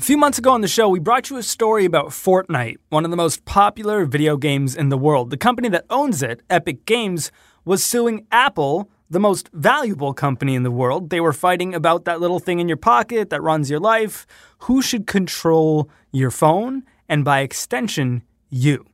A 0.00 0.02
few 0.02 0.16
months 0.16 0.38
ago 0.38 0.52
on 0.52 0.62
the 0.62 0.66
show, 0.66 0.88
we 0.88 0.98
brought 0.98 1.28
you 1.28 1.36
a 1.36 1.42
story 1.42 1.84
about 1.84 2.06
Fortnite, 2.06 2.78
one 2.88 3.04
of 3.04 3.10
the 3.10 3.18
most 3.18 3.44
popular 3.44 4.06
video 4.06 4.38
games 4.38 4.74
in 4.74 4.88
the 4.88 4.96
world. 4.96 5.28
The 5.28 5.36
company 5.36 5.68
that 5.68 5.84
owns 5.90 6.22
it, 6.22 6.40
Epic 6.48 6.86
Games, 6.86 7.30
was 7.66 7.84
suing 7.84 8.26
Apple, 8.32 8.90
the 9.10 9.20
most 9.20 9.50
valuable 9.52 10.14
company 10.14 10.54
in 10.54 10.62
the 10.62 10.70
world. 10.70 11.10
They 11.10 11.20
were 11.20 11.34
fighting 11.34 11.74
about 11.74 12.06
that 12.06 12.18
little 12.18 12.38
thing 12.38 12.60
in 12.60 12.66
your 12.66 12.78
pocket 12.78 13.28
that 13.28 13.42
runs 13.42 13.68
your 13.68 13.78
life. 13.78 14.26
Who 14.60 14.80
should 14.80 15.06
control 15.06 15.90
your 16.12 16.30
phone? 16.30 16.84
And 17.06 17.22
by 17.22 17.40
extension, 17.40 18.22
you. 18.48 18.86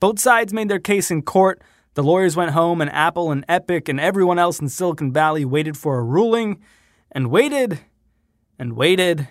Both 0.00 0.18
sides 0.18 0.54
made 0.54 0.70
their 0.70 0.78
case 0.78 1.10
in 1.10 1.22
court. 1.22 1.60
The 1.98 2.04
lawyers 2.04 2.36
went 2.36 2.52
home, 2.52 2.80
and 2.80 2.92
Apple 2.92 3.32
and 3.32 3.44
Epic 3.48 3.88
and 3.88 3.98
everyone 3.98 4.38
else 4.38 4.60
in 4.60 4.68
Silicon 4.68 5.12
Valley 5.12 5.44
waited 5.44 5.76
for 5.76 5.98
a 5.98 6.02
ruling 6.04 6.62
and 7.10 7.28
waited 7.28 7.80
and 8.56 8.76
waited 8.76 9.26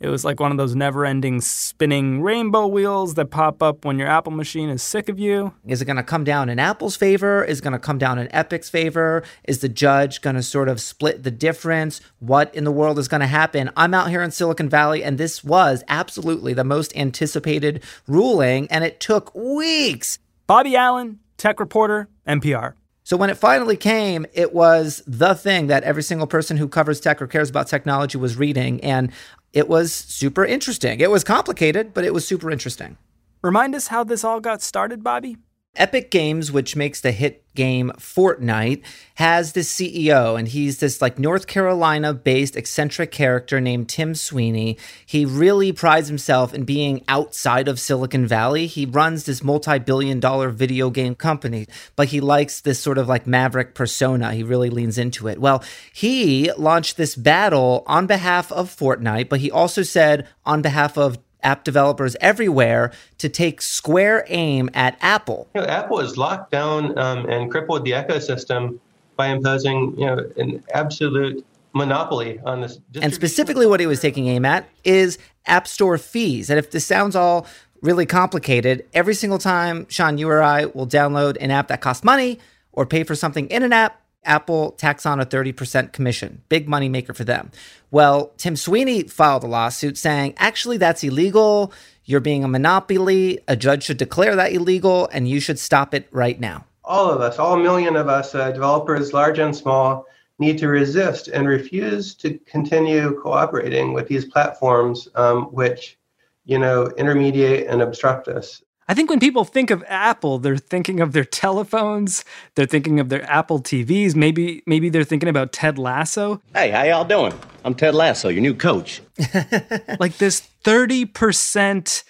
it 0.00 0.08
was 0.08 0.24
like 0.24 0.40
one 0.40 0.50
of 0.50 0.56
those 0.56 0.74
never 0.74 1.04
ending 1.04 1.42
spinning 1.42 2.22
rainbow 2.22 2.66
wheels 2.66 3.14
that 3.14 3.26
pop 3.26 3.62
up 3.62 3.84
when 3.84 3.98
your 3.98 4.08
Apple 4.08 4.32
machine 4.32 4.70
is 4.70 4.82
sick 4.82 5.10
of 5.10 5.18
you. 5.18 5.54
Is 5.66 5.82
it 5.82 5.84
going 5.84 5.96
to 5.96 6.02
come 6.02 6.24
down 6.24 6.48
in 6.48 6.58
Apple's 6.58 6.96
favor? 6.96 7.44
Is 7.44 7.58
it 7.58 7.62
going 7.62 7.74
to 7.74 7.78
come 7.78 7.98
down 7.98 8.18
in 8.18 8.26
Epic's 8.34 8.70
favor? 8.70 9.22
Is 9.44 9.60
the 9.60 9.68
judge 9.68 10.22
going 10.22 10.36
to 10.36 10.42
sort 10.42 10.70
of 10.70 10.80
split 10.80 11.22
the 11.22 11.30
difference? 11.30 12.00
What 12.18 12.54
in 12.54 12.64
the 12.64 12.72
world 12.72 12.98
is 12.98 13.08
going 13.08 13.20
to 13.20 13.26
happen? 13.26 13.70
I'm 13.76 13.92
out 13.92 14.08
here 14.08 14.22
in 14.22 14.30
Silicon 14.30 14.70
Valley, 14.70 15.04
and 15.04 15.18
this 15.18 15.44
was 15.44 15.84
absolutely 15.86 16.54
the 16.54 16.64
most 16.64 16.96
anticipated 16.96 17.82
ruling, 18.06 18.68
and 18.70 18.84
it 18.84 19.00
took 19.00 19.34
weeks. 19.34 20.18
Bobby 20.46 20.76
Allyn, 20.76 21.19
tech 21.40 21.58
reporter, 21.58 22.08
NPR. 22.28 22.74
So 23.02 23.16
when 23.16 23.30
it 23.30 23.36
finally 23.36 23.76
came, 23.76 24.26
it 24.34 24.54
was 24.54 25.02
the 25.06 25.34
thing 25.34 25.66
that 25.68 25.82
every 25.82 26.02
single 26.02 26.26
person 26.26 26.58
who 26.58 26.68
covers 26.68 27.00
tech 27.00 27.20
or 27.20 27.26
cares 27.26 27.50
about 27.50 27.66
technology 27.66 28.18
was 28.18 28.36
reading. 28.36 28.80
And 28.84 29.10
it 29.52 29.68
was 29.68 29.92
super 29.92 30.44
interesting. 30.44 31.00
It 31.00 31.10
was 31.10 31.24
complicated, 31.24 31.92
but 31.94 32.04
it 32.04 32.14
was 32.14 32.28
super 32.28 32.50
interesting. 32.50 32.98
Remind 33.42 33.74
us 33.74 33.88
how 33.88 34.04
this 34.04 34.22
all 34.22 34.38
got 34.38 34.62
started, 34.62 35.02
Bobby? 35.02 35.38
Epic 35.76 36.10
Games, 36.10 36.50
which 36.50 36.74
makes 36.74 37.00
the 37.00 37.12
hit 37.12 37.44
game 37.54 37.92
Fortnite, 37.96 38.82
has 39.14 39.52
this 39.52 39.72
CEO, 39.72 40.36
and 40.36 40.48
he's 40.48 40.78
this 40.78 41.00
like 41.00 41.18
North 41.18 41.46
Carolina 41.46 42.12
based 42.12 42.56
eccentric 42.56 43.12
character 43.12 43.60
named 43.60 43.88
Tim 43.88 44.16
Sweeney. 44.16 44.76
He 45.06 45.24
really 45.24 45.70
prides 45.70 46.08
himself 46.08 46.52
in 46.52 46.64
being 46.64 47.04
outside 47.06 47.68
of 47.68 47.78
Silicon 47.78 48.26
Valley. 48.26 48.66
He 48.66 48.84
runs 48.84 49.24
this 49.24 49.44
multi 49.44 49.78
billion 49.78 50.18
dollar 50.18 50.50
video 50.50 50.90
game 50.90 51.14
company, 51.14 51.66
but 51.94 52.08
he 52.08 52.20
likes 52.20 52.60
this 52.60 52.80
sort 52.80 52.98
of 52.98 53.08
like 53.08 53.26
maverick 53.26 53.74
persona. 53.74 54.32
He 54.32 54.42
really 54.42 54.70
leans 54.70 54.98
into 54.98 55.28
it. 55.28 55.40
Well, 55.40 55.62
he 55.92 56.52
launched 56.54 56.96
this 56.96 57.14
battle 57.14 57.84
on 57.86 58.06
behalf 58.08 58.50
of 58.50 58.74
Fortnite, 58.74 59.28
but 59.28 59.40
he 59.40 59.50
also 59.52 59.82
said 59.82 60.26
on 60.44 60.62
behalf 60.62 60.98
of 60.98 61.18
app 61.42 61.64
developers 61.64 62.16
everywhere 62.20 62.92
to 63.18 63.28
take 63.28 63.62
square 63.62 64.24
aim 64.28 64.70
at 64.74 64.96
Apple. 65.00 65.48
You 65.54 65.62
know, 65.62 65.66
Apple 65.66 66.00
is 66.00 66.16
locked 66.16 66.50
down 66.50 66.98
um, 66.98 67.26
and 67.28 67.50
crippled 67.50 67.84
the 67.84 67.92
ecosystem 67.92 68.78
by 69.16 69.28
imposing 69.28 69.94
you 69.98 70.06
know 70.06 70.30
an 70.36 70.62
absolute 70.72 71.44
monopoly 71.72 72.40
on 72.44 72.60
this. 72.62 72.78
And 73.00 73.14
specifically, 73.14 73.66
what 73.66 73.80
he 73.80 73.86
was 73.86 74.00
taking 74.00 74.26
aim 74.28 74.44
at 74.44 74.68
is 74.84 75.18
App 75.46 75.66
Store 75.66 75.98
fees. 75.98 76.50
And 76.50 76.58
if 76.58 76.70
this 76.70 76.86
sounds 76.86 77.16
all 77.16 77.46
really 77.82 78.06
complicated, 78.06 78.86
every 78.92 79.14
single 79.14 79.38
time 79.38 79.86
Sean, 79.88 80.18
you 80.18 80.28
or 80.28 80.42
I 80.42 80.66
will 80.66 80.86
download 80.86 81.36
an 81.40 81.50
app 81.50 81.68
that 81.68 81.80
costs 81.80 82.04
money 82.04 82.38
or 82.72 82.86
pay 82.86 83.04
for 83.04 83.14
something 83.14 83.46
in 83.48 83.62
an 83.62 83.72
app, 83.72 83.99
Apple 84.24 84.72
tacks 84.72 85.06
on 85.06 85.20
a 85.20 85.26
30% 85.26 85.92
commission. 85.92 86.42
Big 86.48 86.68
money 86.68 86.88
maker 86.88 87.14
for 87.14 87.24
them. 87.24 87.50
Well, 87.90 88.32
Tim 88.36 88.56
Sweeney 88.56 89.04
filed 89.04 89.44
a 89.44 89.46
lawsuit 89.46 89.96
saying, 89.96 90.34
actually, 90.36 90.76
that's 90.76 91.02
illegal. 91.02 91.72
You're 92.04 92.20
being 92.20 92.44
a 92.44 92.48
monopoly. 92.48 93.40
A 93.48 93.56
judge 93.56 93.84
should 93.84 93.96
declare 93.96 94.36
that 94.36 94.52
illegal, 94.52 95.08
and 95.12 95.28
you 95.28 95.40
should 95.40 95.58
stop 95.58 95.94
it 95.94 96.06
right 96.10 96.38
now. 96.38 96.64
All 96.84 97.10
of 97.10 97.20
us, 97.20 97.38
all 97.38 97.58
a 97.58 97.62
million 97.62 97.96
of 97.96 98.08
us, 98.08 98.34
uh, 98.34 98.50
developers, 98.50 99.12
large 99.12 99.38
and 99.38 99.54
small, 99.54 100.06
need 100.38 100.58
to 100.58 100.68
resist 100.68 101.28
and 101.28 101.46
refuse 101.46 102.14
to 102.16 102.38
continue 102.46 103.20
cooperating 103.20 103.92
with 103.92 104.08
these 104.08 104.24
platforms, 104.24 105.08
um, 105.14 105.44
which, 105.52 105.98
you 106.44 106.58
know, 106.58 106.86
intermediate 106.96 107.66
and 107.68 107.82
obstruct 107.82 108.26
us. 108.26 108.62
I 108.90 108.94
think 108.94 109.08
when 109.08 109.20
people 109.20 109.44
think 109.44 109.70
of 109.70 109.84
Apple, 109.86 110.40
they're 110.40 110.56
thinking 110.56 110.98
of 110.98 111.12
their 111.12 111.24
telephones, 111.24 112.24
they're 112.56 112.66
thinking 112.66 112.98
of 112.98 113.08
their 113.08 113.22
Apple 113.30 113.60
TVs, 113.60 114.16
maybe 114.16 114.64
maybe 114.66 114.88
they're 114.88 115.04
thinking 115.04 115.28
about 115.28 115.52
Ted 115.52 115.78
Lasso. 115.78 116.42
Hey, 116.52 116.70
how 116.72 116.82
y'all 116.82 117.04
doing? 117.04 117.32
I'm 117.64 117.76
Ted 117.76 117.94
Lasso, 117.94 118.30
your 118.30 118.40
new 118.40 118.52
coach. 118.52 119.00
like 120.00 120.18
this 120.18 120.42
30% 120.64 122.02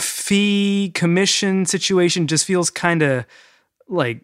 fee 0.00 0.90
commission 0.96 1.64
situation 1.64 2.26
just 2.26 2.44
feels 2.44 2.70
kind 2.70 3.02
of 3.02 3.24
like 3.86 4.22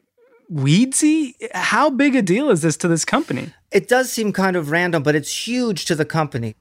weedsy. 0.53 1.35
How 1.55 1.89
big 1.89 2.17
a 2.17 2.23
deal 2.23 2.51
is 2.51 2.63
this 2.63 2.77
to 2.79 2.89
this 2.89 3.05
company? 3.05 3.53
It 3.71 3.87
does 3.87 4.11
seem 4.11 4.33
kind 4.33 4.57
of 4.57 4.73
random, 4.73 5.05
but 5.05 5.15
it's 5.15 5.47
huge 5.47 5.85
to 5.85 5.95
the 5.95 6.05
company 6.05 6.57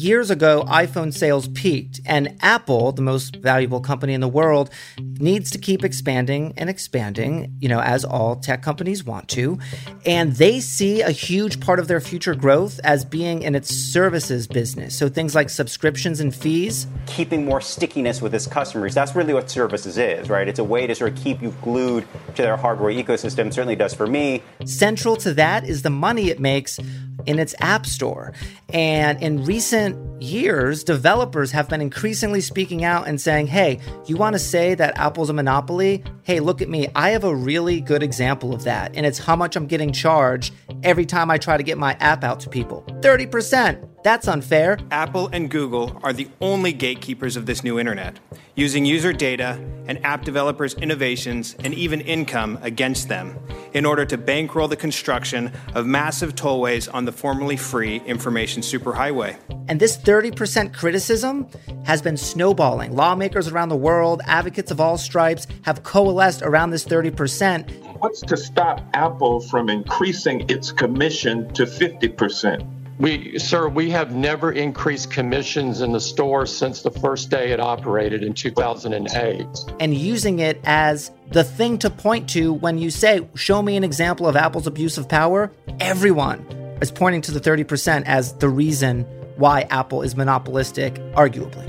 years 0.00 0.30
ago, 0.30 0.64
iPhone 0.66 1.12
sales 1.12 1.48
peaked, 1.48 2.00
and 2.06 2.36
Apple, 2.40 2.92
the 2.92 3.02
most 3.02 3.36
valuable 3.36 3.80
company 3.80 4.14
in 4.14 4.20
the 4.20 4.28
world, 4.28 4.70
needs 4.98 5.50
to 5.50 5.58
keep 5.58 5.84
expanding 5.84 6.54
and 6.56 6.70
expanding, 6.70 7.54
you 7.60 7.68
know, 7.68 7.80
as 7.80 8.04
all 8.04 8.36
tech 8.36 8.62
companies 8.62 9.04
want 9.04 9.28
to. 9.28 9.58
And 10.06 10.34
they 10.36 10.60
see 10.60 11.02
a 11.02 11.10
huge 11.10 11.60
part 11.60 11.78
of 11.78 11.88
their 11.88 12.00
future 12.00 12.34
growth 12.34 12.80
as 12.82 13.04
being 13.04 13.42
in 13.42 13.54
its 13.54 13.68
services 13.68 14.46
business. 14.46 14.96
So 14.96 15.08
things 15.08 15.34
like 15.34 15.50
subscriptions 15.50 16.20
and 16.20 16.34
fees. 16.34 16.86
Keeping 17.06 17.44
more 17.44 17.60
stickiness 17.60 18.22
with 18.22 18.34
its 18.34 18.46
customers. 18.46 18.94
That's 18.94 19.14
really 19.14 19.34
what 19.34 19.50
services 19.50 19.98
is, 19.98 20.30
right? 20.30 20.48
It's 20.48 20.58
a 20.58 20.64
way 20.64 20.86
to 20.86 20.94
sort 20.94 21.12
of 21.12 21.18
keep 21.22 21.42
you 21.42 21.54
glued 21.62 22.06
to 22.34 22.42
their 22.42 22.56
hardware 22.56 22.92
ecosystem. 22.92 23.52
Certainly 23.52 23.76
does 23.76 23.92
for 23.92 24.06
me. 24.06 24.42
Central 24.64 25.16
to 25.16 25.34
that 25.34 25.64
is 25.64 25.82
the 25.82 25.90
money 25.90 26.30
it 26.30 26.40
makes 26.40 26.78
in 27.26 27.38
its 27.38 27.54
app 27.60 27.86
store. 27.86 28.32
And 28.72 29.22
in 29.22 29.44
recent 29.44 30.22
years, 30.22 30.84
developers 30.84 31.50
have 31.52 31.68
been 31.68 31.80
increasingly 31.80 32.40
speaking 32.40 32.84
out 32.84 33.08
and 33.08 33.20
saying, 33.20 33.48
hey, 33.48 33.80
you 34.06 34.16
want 34.16 34.34
to 34.34 34.38
say 34.38 34.74
that 34.74 34.98
Apple's 34.98 35.30
a 35.30 35.32
monopoly? 35.32 36.04
Hey, 36.22 36.40
look 36.40 36.62
at 36.62 36.68
me. 36.68 36.88
I 36.94 37.10
have 37.10 37.24
a 37.24 37.34
really 37.34 37.80
good 37.80 38.02
example 38.02 38.54
of 38.54 38.64
that. 38.64 38.94
And 38.94 39.06
it's 39.06 39.18
how 39.18 39.36
much 39.36 39.56
I'm 39.56 39.66
getting 39.66 39.92
charged 39.92 40.54
every 40.82 41.06
time 41.06 41.30
I 41.30 41.38
try 41.38 41.56
to 41.56 41.62
get 41.62 41.78
my 41.78 41.94
app 42.00 42.24
out 42.24 42.40
to 42.40 42.48
people 42.48 42.84
30%. 43.00 43.89
That's 44.02 44.28
unfair. 44.28 44.78
Apple 44.90 45.28
and 45.30 45.50
Google 45.50 46.00
are 46.02 46.14
the 46.14 46.28
only 46.40 46.72
gatekeepers 46.72 47.36
of 47.36 47.44
this 47.44 47.62
new 47.62 47.78
internet, 47.78 48.18
using 48.54 48.86
user 48.86 49.12
data 49.12 49.62
and 49.86 50.02
app 50.06 50.24
developers' 50.24 50.72
innovations 50.74 51.54
and 51.62 51.74
even 51.74 52.00
income 52.00 52.58
against 52.62 53.08
them 53.08 53.38
in 53.74 53.84
order 53.84 54.06
to 54.06 54.16
bankroll 54.16 54.68
the 54.68 54.76
construction 54.76 55.52
of 55.74 55.86
massive 55.86 56.34
tollways 56.34 56.92
on 56.92 57.04
the 57.04 57.12
formerly 57.12 57.58
free 57.58 58.00
information 58.06 58.62
superhighway. 58.62 59.36
And 59.68 59.78
this 59.78 59.98
30% 59.98 60.72
criticism 60.72 61.46
has 61.84 62.00
been 62.00 62.16
snowballing. 62.16 62.96
Lawmakers 62.96 63.48
around 63.48 63.68
the 63.68 63.76
world, 63.76 64.22
advocates 64.24 64.70
of 64.70 64.80
all 64.80 64.96
stripes, 64.96 65.46
have 65.62 65.82
coalesced 65.82 66.40
around 66.40 66.70
this 66.70 66.86
30%. 66.86 67.70
What's 68.00 68.22
to 68.22 68.36
stop 68.38 68.80
Apple 68.94 69.40
from 69.40 69.68
increasing 69.68 70.48
its 70.48 70.72
commission 70.72 71.52
to 71.52 71.64
50%? 71.64 72.79
We, 73.00 73.38
sir, 73.38 73.66
we 73.66 73.88
have 73.92 74.14
never 74.14 74.52
increased 74.52 75.10
commissions 75.10 75.80
in 75.80 75.92
the 75.92 76.00
store 76.00 76.44
since 76.44 76.82
the 76.82 76.90
first 76.90 77.30
day 77.30 77.50
it 77.50 77.58
operated 77.58 78.22
in 78.22 78.34
2008. 78.34 79.46
And 79.80 79.94
using 79.94 80.40
it 80.40 80.60
as 80.64 81.10
the 81.30 81.42
thing 81.42 81.78
to 81.78 81.88
point 81.88 82.28
to 82.30 82.52
when 82.52 82.76
you 82.76 82.90
say, 82.90 83.26
show 83.34 83.62
me 83.62 83.78
an 83.78 83.84
example 83.84 84.26
of 84.26 84.36
Apple's 84.36 84.66
abuse 84.66 84.98
of 84.98 85.08
power, 85.08 85.50
everyone 85.80 86.40
is 86.82 86.90
pointing 86.90 87.22
to 87.22 87.32
the 87.32 87.40
30% 87.40 88.02
as 88.04 88.34
the 88.34 88.50
reason 88.50 89.04
why 89.36 89.62
Apple 89.70 90.02
is 90.02 90.14
monopolistic, 90.14 90.96
arguably. 91.14 91.68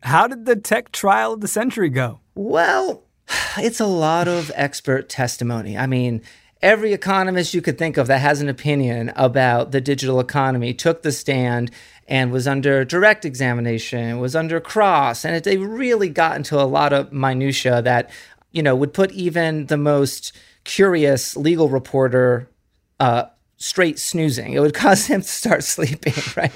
How 0.00 0.26
did 0.26 0.46
the 0.46 0.56
tech 0.56 0.90
trial 0.90 1.34
of 1.34 1.40
the 1.40 1.48
century 1.48 1.90
go? 1.90 2.18
Well, 2.34 3.04
it's 3.58 3.80
a 3.80 3.86
lot 3.86 4.28
of 4.28 4.50
expert 4.54 5.08
testimony. 5.08 5.76
I 5.76 5.86
mean, 5.86 6.22
every 6.60 6.92
economist 6.92 7.54
you 7.54 7.62
could 7.62 7.78
think 7.78 7.96
of 7.96 8.06
that 8.06 8.20
has 8.20 8.40
an 8.40 8.48
opinion 8.48 9.12
about 9.16 9.72
the 9.72 9.80
digital 9.80 10.20
economy 10.20 10.72
took 10.72 11.02
the 11.02 11.12
stand 11.12 11.70
and 12.08 12.32
was 12.32 12.46
under 12.46 12.84
direct 12.84 13.24
examination, 13.24 14.18
was 14.18 14.36
under 14.36 14.60
cross, 14.60 15.24
and 15.24 15.36
it, 15.36 15.44
they 15.44 15.56
really 15.56 16.08
got 16.08 16.36
into 16.36 16.60
a 16.60 16.64
lot 16.64 16.92
of 16.92 17.12
minutia 17.12 17.82
that 17.82 18.10
you 18.50 18.62
know 18.62 18.76
would 18.76 18.92
put 18.92 19.12
even 19.12 19.66
the 19.66 19.76
most 19.76 20.32
curious 20.64 21.36
legal 21.36 21.68
reporter 21.68 22.48
uh, 23.00 23.24
straight 23.62 23.98
snoozing. 23.98 24.52
It 24.52 24.60
would 24.60 24.74
cause 24.86 25.06
him 25.06 25.22
to 25.22 25.28
start 25.28 25.64
sleeping, 25.64 26.14
right? 26.36 26.52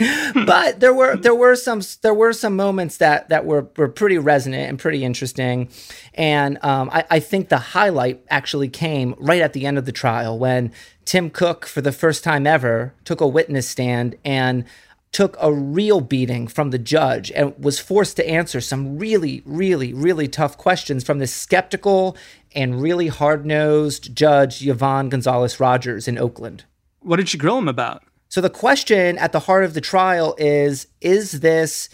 but 0.47 0.81
there 0.81 0.93
were 0.93 1.17
there 1.17 1.35
were 1.35 1.57
some 1.57 1.81
there 2.03 2.15
were 2.15 2.33
some 2.33 2.57
moments 2.57 2.99
that 2.99 3.29
that 3.29 3.45
were 3.47 3.69
were 3.77 3.89
pretty 3.89 4.19
resonant 4.19 4.69
and 4.69 4.79
pretty 4.79 5.05
interesting, 5.05 5.69
and 6.15 6.59
um, 6.63 6.91
I, 6.93 7.05
I 7.11 7.21
think 7.21 7.49
the 7.49 7.59
highlight 7.59 8.25
actually 8.29 8.69
came 8.69 9.15
right 9.19 9.41
at 9.41 9.53
the 9.53 9.67
end 9.67 9.79
of 9.79 9.85
the 9.85 9.93
trial 9.93 10.39
when 10.39 10.73
Tim 11.05 11.31
Cook, 11.31 11.67
for 11.67 11.81
the 11.81 11.93
first 11.93 12.25
time 12.25 12.47
ever, 12.47 12.95
took 13.05 13.21
a 13.21 13.29
witness 13.29 13.69
stand 13.69 14.17
and 14.25 14.65
took 15.13 15.37
a 15.41 15.53
real 15.53 16.01
beating 16.01 16.47
from 16.47 16.71
the 16.71 16.79
judge 16.79 17.31
and 17.33 17.55
was 17.59 17.79
forced 17.79 18.17
to 18.17 18.29
answer 18.29 18.61
some 18.61 18.99
really, 18.99 19.43
really, 19.47 19.95
really 19.95 20.29
tough 20.29 20.59
questions 20.59 21.05
from 21.05 21.21
this 21.21 21.33
skeptical 21.33 22.17
and 22.55 22.83
really 22.83 23.07
hard 23.09 23.47
nosed 23.47 24.15
judge, 24.15 24.67
Yvonne 24.67 25.09
Gonzalez 25.09 25.59
Rogers 25.59 26.09
in 26.09 26.19
Oakland. 26.19 26.65
What 27.07 27.19
did 27.19 27.29
she 27.29 27.39
grill 27.39 27.57
him 27.57 27.69
about? 27.69 28.03
So 28.29 28.41
the 28.41 28.51
question 28.51 29.17
at 29.19 29.31
the 29.31 29.39
heart 29.39 29.63
of 29.63 29.75
the 29.75 29.81
trial 29.81 30.35
is 30.39 30.89
Is 31.01 31.39
this 31.41 31.89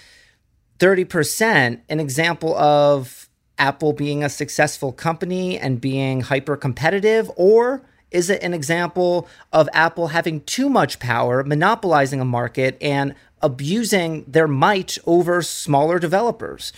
30% 0.79 1.83
an 1.87 2.01
example 2.01 2.57
of 2.57 3.29
Apple 3.59 3.93
being 3.93 4.25
a 4.25 4.31
successful 4.31 4.91
company 4.91 5.59
and 5.59 5.83
being 5.83 6.23
hyper 6.23 6.57
competitive? 6.57 7.31
Or 7.37 7.85
is 8.11 8.31
it 8.31 8.43
an 8.43 8.55
example 8.55 9.29
of 9.53 9.69
Apple 9.75 10.09
having 10.09 10.41
too 10.45 10.71
much 10.71 10.99
power, 10.99 11.45
monopolizing 11.45 12.23
a 12.23 12.25
market, 12.25 12.79
and 12.81 13.15
abusing 13.43 14.25
their 14.27 14.49
might 14.49 14.97
over 15.05 15.43
smaller 15.43 15.99
developers? 15.99 16.73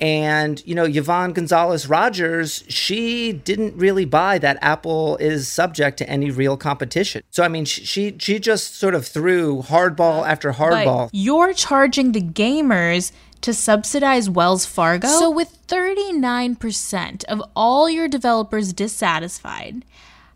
And, 0.00 0.60
you 0.66 0.74
know, 0.74 0.84
Yvonne 0.84 1.32
Gonzalez 1.32 1.88
Rogers, 1.88 2.64
she 2.68 3.32
didn't 3.32 3.76
really 3.76 4.04
buy 4.04 4.38
that 4.38 4.58
Apple 4.60 5.16
is 5.18 5.46
subject 5.46 5.98
to 5.98 6.08
any 6.10 6.30
real 6.30 6.56
competition. 6.56 7.22
So, 7.30 7.44
I 7.44 7.48
mean, 7.48 7.64
she, 7.64 8.16
she 8.18 8.40
just 8.40 8.74
sort 8.74 8.94
of 8.94 9.06
threw 9.06 9.62
hardball 9.62 10.26
after 10.26 10.52
hardball. 10.52 11.06
But 11.06 11.10
you're 11.12 11.52
charging 11.52 12.10
the 12.10 12.20
gamers 12.20 13.12
to 13.44 13.52
subsidize 13.52 14.28
Wells 14.30 14.64
Fargo? 14.64 15.06
So, 15.06 15.30
with 15.30 15.64
39% 15.68 17.24
of 17.24 17.42
all 17.54 17.90
your 17.90 18.08
developers 18.08 18.72
dissatisfied, 18.72 19.84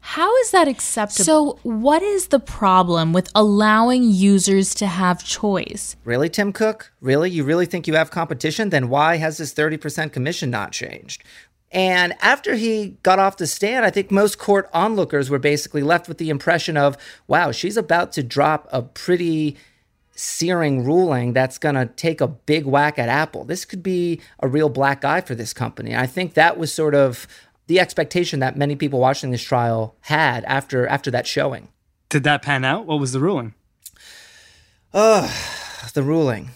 how 0.08 0.34
is 0.36 0.52
that 0.52 0.68
acceptable? 0.68 1.24
So, 1.26 1.58
what 1.64 2.02
is 2.02 2.28
the 2.28 2.40
problem 2.40 3.12
with 3.12 3.30
allowing 3.34 4.04
users 4.04 4.74
to 4.76 4.86
have 4.86 5.22
choice? 5.22 5.96
Really, 6.02 6.30
Tim 6.30 6.50
Cook? 6.50 6.90
Really? 7.02 7.28
You 7.30 7.44
really 7.44 7.66
think 7.66 7.86
you 7.86 7.92
have 7.92 8.10
competition? 8.10 8.70
Then 8.70 8.88
why 8.88 9.18
has 9.18 9.36
this 9.36 9.52
30% 9.52 10.10
commission 10.10 10.48
not 10.48 10.72
changed? 10.72 11.24
And 11.70 12.14
after 12.22 12.54
he 12.54 12.96
got 13.02 13.18
off 13.18 13.36
the 13.36 13.46
stand, 13.46 13.84
I 13.84 13.90
think 13.90 14.10
most 14.10 14.38
court 14.38 14.70
onlookers 14.72 15.28
were 15.28 15.38
basically 15.38 15.82
left 15.82 16.08
with 16.08 16.16
the 16.16 16.30
impression 16.30 16.78
of, 16.78 16.96
wow, 17.26 17.52
she's 17.52 17.76
about 17.76 18.10
to 18.12 18.22
drop 18.22 18.66
a 18.72 18.80
pretty 18.80 19.58
searing 20.14 20.84
ruling 20.84 21.32
that's 21.32 21.58
going 21.58 21.76
to 21.76 21.86
take 21.86 22.20
a 22.20 22.26
big 22.26 22.64
whack 22.64 22.98
at 22.98 23.08
Apple. 23.08 23.44
This 23.44 23.64
could 23.64 23.82
be 23.82 24.20
a 24.40 24.48
real 24.48 24.68
black 24.68 25.04
eye 25.04 25.20
for 25.20 25.34
this 25.34 25.52
company. 25.52 25.94
I 25.94 26.06
think 26.06 26.34
that 26.34 26.58
was 26.58 26.72
sort 26.72 26.94
of 26.94 27.28
the 27.68 27.78
expectation 27.78 28.40
that 28.40 28.56
many 28.56 28.74
people 28.74 28.98
watching 28.98 29.30
this 29.30 29.42
trial 29.42 29.94
had 30.00 30.44
after 30.44 30.86
after 30.86 31.10
that 31.12 31.26
showing. 31.26 31.68
Did 32.08 32.24
that 32.24 32.42
pan 32.42 32.64
out? 32.64 32.86
What 32.86 32.98
was 32.98 33.12
the 33.12 33.20
ruling? 33.20 33.54
Uh, 34.92 35.30
the 35.94 36.02
ruling. 36.02 36.50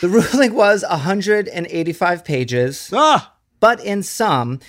The 0.00 0.08
ruling 0.32 0.54
was 0.54 0.84
185 0.88 2.24
pages. 2.24 2.90
Ah! 2.92 3.34
But 3.60 3.84
in 3.84 4.02
sum, 4.02 4.60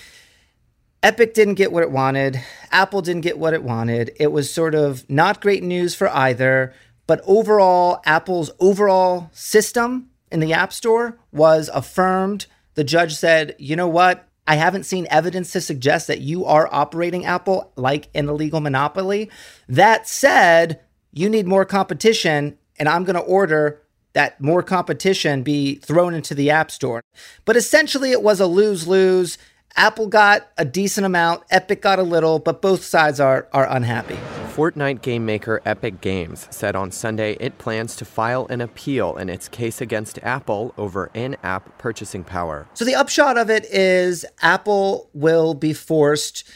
Epic 1.02 1.32
didn't 1.32 1.54
get 1.54 1.72
what 1.72 1.82
it 1.82 1.90
wanted. 1.90 2.42
Apple 2.70 3.00
didn't 3.00 3.22
get 3.22 3.38
what 3.38 3.54
it 3.54 3.62
wanted. 3.62 4.12
It 4.20 4.32
was 4.32 4.52
sort 4.52 4.74
of 4.74 5.08
not 5.08 5.40
great 5.40 5.62
news 5.62 5.94
for 5.94 6.08
either. 6.10 6.74
But 7.06 7.22
overall, 7.24 8.02
Apple's 8.04 8.50
overall 8.60 9.30
system 9.32 10.10
in 10.30 10.40
the 10.40 10.52
App 10.52 10.72
Store 10.72 11.18
was 11.32 11.70
affirmed. 11.72 12.46
The 12.74 12.84
judge 12.84 13.14
said, 13.14 13.56
you 13.58 13.76
know 13.76 13.88
what? 13.88 14.28
I 14.46 14.56
haven't 14.56 14.84
seen 14.84 15.06
evidence 15.10 15.52
to 15.52 15.60
suggest 15.60 16.06
that 16.06 16.20
you 16.20 16.44
are 16.44 16.68
operating 16.72 17.24
Apple 17.24 17.72
like 17.76 18.08
an 18.14 18.28
illegal 18.28 18.60
monopoly. 18.60 19.30
That 19.68 20.08
said, 20.08 20.80
you 21.12 21.28
need 21.28 21.46
more 21.46 21.64
competition, 21.64 22.58
and 22.78 22.88
I'm 22.88 23.04
going 23.04 23.16
to 23.16 23.22
order 23.22 23.82
that 24.12 24.40
more 24.40 24.62
competition 24.62 25.42
be 25.42 25.76
thrown 25.76 26.14
into 26.14 26.34
the 26.34 26.50
App 26.50 26.70
Store. 26.70 27.00
But 27.44 27.56
essentially, 27.56 28.10
it 28.10 28.22
was 28.22 28.40
a 28.40 28.46
lose 28.46 28.88
lose. 28.88 29.38
Apple 29.76 30.06
got 30.06 30.50
a 30.58 30.64
decent 30.64 31.06
amount, 31.06 31.42
Epic 31.50 31.80
got 31.80 31.98
a 31.98 32.02
little, 32.02 32.38
but 32.38 32.60
both 32.60 32.84
sides 32.84 33.20
are, 33.20 33.48
are 33.52 33.66
unhappy. 33.68 34.18
Fortnite 34.50 35.00
game 35.00 35.24
maker 35.24 35.62
Epic 35.64 36.00
Games 36.00 36.48
said 36.50 36.74
on 36.74 36.90
Sunday 36.90 37.34
it 37.40 37.56
plans 37.58 37.96
to 37.96 38.04
file 38.04 38.46
an 38.50 38.60
appeal 38.60 39.16
in 39.16 39.28
its 39.28 39.48
case 39.48 39.80
against 39.80 40.18
Apple 40.22 40.74
over 40.76 41.10
in 41.14 41.36
app 41.42 41.78
purchasing 41.78 42.24
power. 42.24 42.66
So, 42.74 42.84
the 42.84 42.94
upshot 42.94 43.38
of 43.38 43.48
it 43.48 43.64
is 43.66 44.26
Apple 44.42 45.08
will 45.14 45.54
be 45.54 45.72
forced 45.72 46.50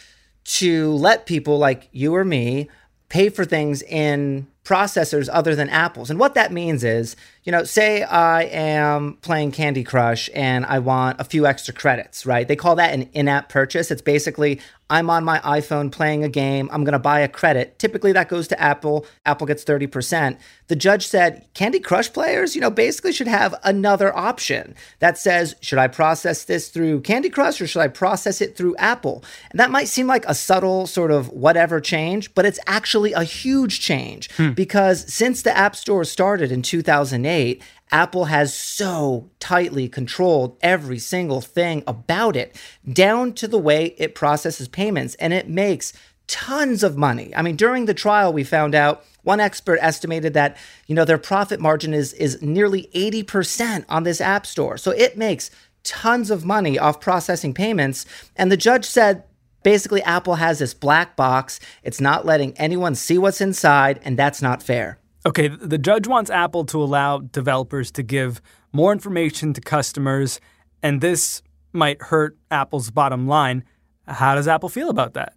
to 0.44 0.93
let 0.93 1.25
people 1.25 1.56
like 1.56 1.88
you 1.93 2.14
or 2.14 2.25
me 2.25 2.69
pay 3.08 3.28
for 3.28 3.44
things 3.44 3.81
in 3.82 4.49
processors 4.64 5.28
other 5.31 5.55
than 5.55 5.69
Apple's. 5.69 6.11
And 6.11 6.19
what 6.19 6.34
that 6.34 6.50
means 6.50 6.82
is, 6.82 7.16
you 7.44 7.52
know, 7.52 7.64
say 7.64 8.02
I 8.02 8.44
am 8.44 9.19
playing 9.20 9.52
Candy 9.52 9.84
Crush 9.84 10.31
and 10.34 10.64
I 10.64 10.78
want 10.78 11.20
a 11.20 11.25
few 11.25 11.46
extra 11.46 11.75
credits, 11.75 12.25
right? 12.25 12.49
They 12.49 12.56
call 12.56 12.75
that 12.76 12.94
an 12.94 13.02
in 13.12 13.28
app 13.28 13.50
purchase. 13.50 13.90
It's 13.90 14.02
basically 14.02 14.61
I'm 14.94 15.11
on 15.11 15.25
my 15.25 15.41
iPhone 15.41 15.91
playing 15.91 16.23
a 16.23 16.29
game. 16.29 16.70
I'm 16.73 16.85
going 16.85 16.93
to 16.93 17.00
buy 17.00 17.19
a 17.19 17.26
credit. 17.26 17.81
Typically, 17.81 18.12
that 18.12 18.29
goes 18.29 18.46
to 18.46 18.61
Apple. 18.61 19.06
Apple 19.26 19.44
gets 19.44 19.64
30%. 19.64 20.38
The 20.69 20.76
judge 20.76 21.05
said 21.05 21.49
Candy 21.52 21.81
Crush 21.81 22.12
players, 22.12 22.55
you 22.55 22.61
know, 22.61 22.70
basically 22.70 23.11
should 23.11 23.26
have 23.26 23.56
another 23.64 24.17
option 24.17 24.76
that 25.00 25.19
says, 25.19 25.56
should 25.61 25.81
I 25.81 25.88
process 25.88 26.44
this 26.44 26.69
through 26.69 27.00
Candy 27.00 27.29
Crush 27.29 27.61
or 27.61 27.67
should 27.67 27.81
I 27.81 27.88
process 27.88 28.40
it 28.40 28.57
through 28.57 28.76
Apple? 28.76 29.25
And 29.50 29.59
that 29.59 29.73
might 29.73 29.88
seem 29.88 30.07
like 30.07 30.25
a 30.26 30.35
subtle 30.35 30.87
sort 30.87 31.11
of 31.11 31.28
whatever 31.30 31.80
change, 31.80 32.33
but 32.37 32.47
it's 32.47 32.61
actually 32.68 33.12
a 33.14 33.25
huge 33.25 33.80
change 33.80 34.30
hmm. 34.37 34.52
because 34.52 35.12
since 35.12 35.42
the 35.42 35.57
App 35.57 35.75
Store 35.75 36.04
started 36.04 36.52
in 36.52 36.62
2008, 36.62 37.61
Apple 37.94 38.24
has 38.24 38.52
so 38.52 39.30
tightly 39.38 39.88
controlled 39.88 40.58
every 40.60 40.98
single 40.98 41.40
thing 41.40 41.84
about 41.86 42.34
it, 42.34 42.60
down 42.92 43.32
to 43.34 43.46
the 43.46 43.58
way 43.58 43.94
it 43.98 44.16
processes 44.16 44.66
payments, 44.66 45.14
and 45.14 45.32
it 45.32 45.48
makes 45.48 45.92
tons 46.26 46.82
of 46.82 46.96
money. 46.96 47.32
I 47.36 47.42
mean, 47.42 47.54
during 47.54 47.84
the 47.84 47.94
trial, 47.94 48.32
we 48.32 48.42
found 48.42 48.74
out 48.74 49.04
one 49.22 49.38
expert 49.38 49.78
estimated 49.80 50.34
that 50.34 50.56
you 50.88 50.94
know 50.96 51.04
their 51.04 51.18
profit 51.18 51.60
margin 51.60 51.94
is 51.94 52.12
is 52.14 52.42
nearly 52.42 52.90
80% 52.96 53.84
on 53.88 54.02
this 54.02 54.20
app 54.20 54.44
store. 54.44 54.76
So 54.76 54.90
it 54.90 55.16
makes 55.16 55.52
tons 55.84 56.32
of 56.32 56.44
money 56.44 56.76
off 56.76 57.00
processing 57.00 57.54
payments. 57.54 58.06
And 58.34 58.50
the 58.50 58.56
judge 58.56 58.86
said 58.86 59.22
basically 59.62 60.02
Apple 60.02 60.34
has 60.34 60.58
this 60.58 60.74
black 60.74 61.14
box. 61.14 61.60
It's 61.84 62.00
not 62.00 62.26
letting 62.26 62.58
anyone 62.58 62.96
see 62.96 63.18
what's 63.18 63.40
inside, 63.40 64.00
and 64.02 64.18
that's 64.18 64.42
not 64.42 64.64
fair. 64.64 64.98
Okay, 65.26 65.49
the 65.49 65.78
judge 65.78 66.07
wants 66.07 66.31
Apple 66.31 66.66
to 66.66 66.83
allow 66.83 67.19
developers 67.19 67.90
to 67.93 68.02
give 68.02 68.43
more 68.73 68.93
information 68.93 69.54
to 69.54 69.61
customers, 69.61 70.38
and 70.83 71.00
this 71.00 71.43
might 71.73 72.02
hurt 72.02 72.37
Apple's 72.50 72.90
bottom 72.90 73.26
line. 73.26 73.64
How 74.07 74.35
does 74.35 74.47
Apple 74.47 74.69
feel 74.69 74.90
about 74.90 75.14
that? 75.14 75.35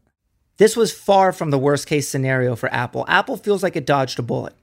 This 0.58 0.76
was 0.76 0.92
far 0.92 1.32
from 1.32 1.52
the 1.52 1.60
worst 1.60 1.88
case 1.88 2.10
scenario 2.10 2.56
for 2.56 2.74
Apple. 2.74 3.06
Apple 3.08 3.38
feels 3.38 3.62
like 3.62 3.76
it 3.76 3.86
dodged 3.86 4.18
a 4.18 4.24
bullet. 4.24 4.56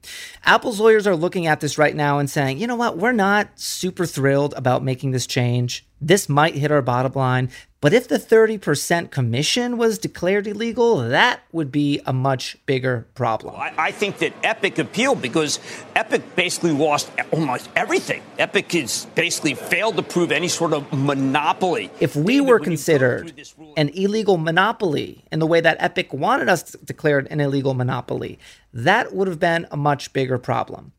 Apple's 0.43 0.79
lawyers 0.79 1.07
are 1.07 1.15
looking 1.15 1.47
at 1.47 1.61
this 1.61 1.77
right 1.77 1.95
now 1.95 2.19
and 2.19 2.29
saying, 2.29 2.59
you 2.59 2.67
know 2.67 2.75
what, 2.75 2.97
we're 2.97 3.13
not 3.13 3.59
super 3.59 4.05
thrilled 4.05 4.53
about 4.57 4.83
making 4.83 5.11
this 5.11 5.25
change. 5.25 5.87
This 6.05 6.29
might 6.29 6.53
hit 6.53 6.71
our 6.71 6.83
bottom 6.83 7.13
line. 7.13 7.49
But 7.81 7.91
if 7.91 8.07
the 8.07 8.19
30% 8.19 9.09
commission 9.09 9.77
was 9.77 9.97
declared 9.97 10.45
illegal, 10.45 10.97
that 10.97 11.41
would 11.51 11.71
be 11.71 11.99
a 12.05 12.13
much 12.13 12.57
bigger 12.67 13.07
problem. 13.15 13.55
I, 13.55 13.73
I, 13.75 13.91
think 13.91 14.19
that 14.19 14.33
Epic 14.43 14.77
appealed 14.77 15.19
because 15.19 15.59
Epic 15.95 16.21
basically 16.35 16.73
lost 16.73 17.11
almost 17.31 17.69
everything. 17.75 18.21
Epic 18.37 18.71
has 18.73 19.05
basically 19.15 19.55
failed 19.55 19.95
to 19.97 20.03
prove 20.03 20.31
any 20.31 20.47
sort 20.47 20.73
of 20.73 20.91
monopoly. 20.93 21.89
If 21.99 22.15
we 22.15 22.33
David, 22.33 22.47
were 22.49 22.59
considered 22.59 23.47
an 23.75 23.89
illegal 23.89 24.37
monopoly 24.37 25.25
in 25.31 25.39
the 25.39 25.47
way 25.47 25.59
that 25.59 25.77
Epic 25.79 26.13
wanted 26.13 26.49
us 26.49 26.71
declared 26.85 27.27
an 27.31 27.39
illegal 27.39 27.73
monopoly, 27.73 28.37
that 28.73 29.13
would 29.13 29.27
have 29.27 29.39
been 29.39 29.65
a 29.71 29.77
much 29.77 30.13
bigger 30.13 30.37
problem. 30.37 30.91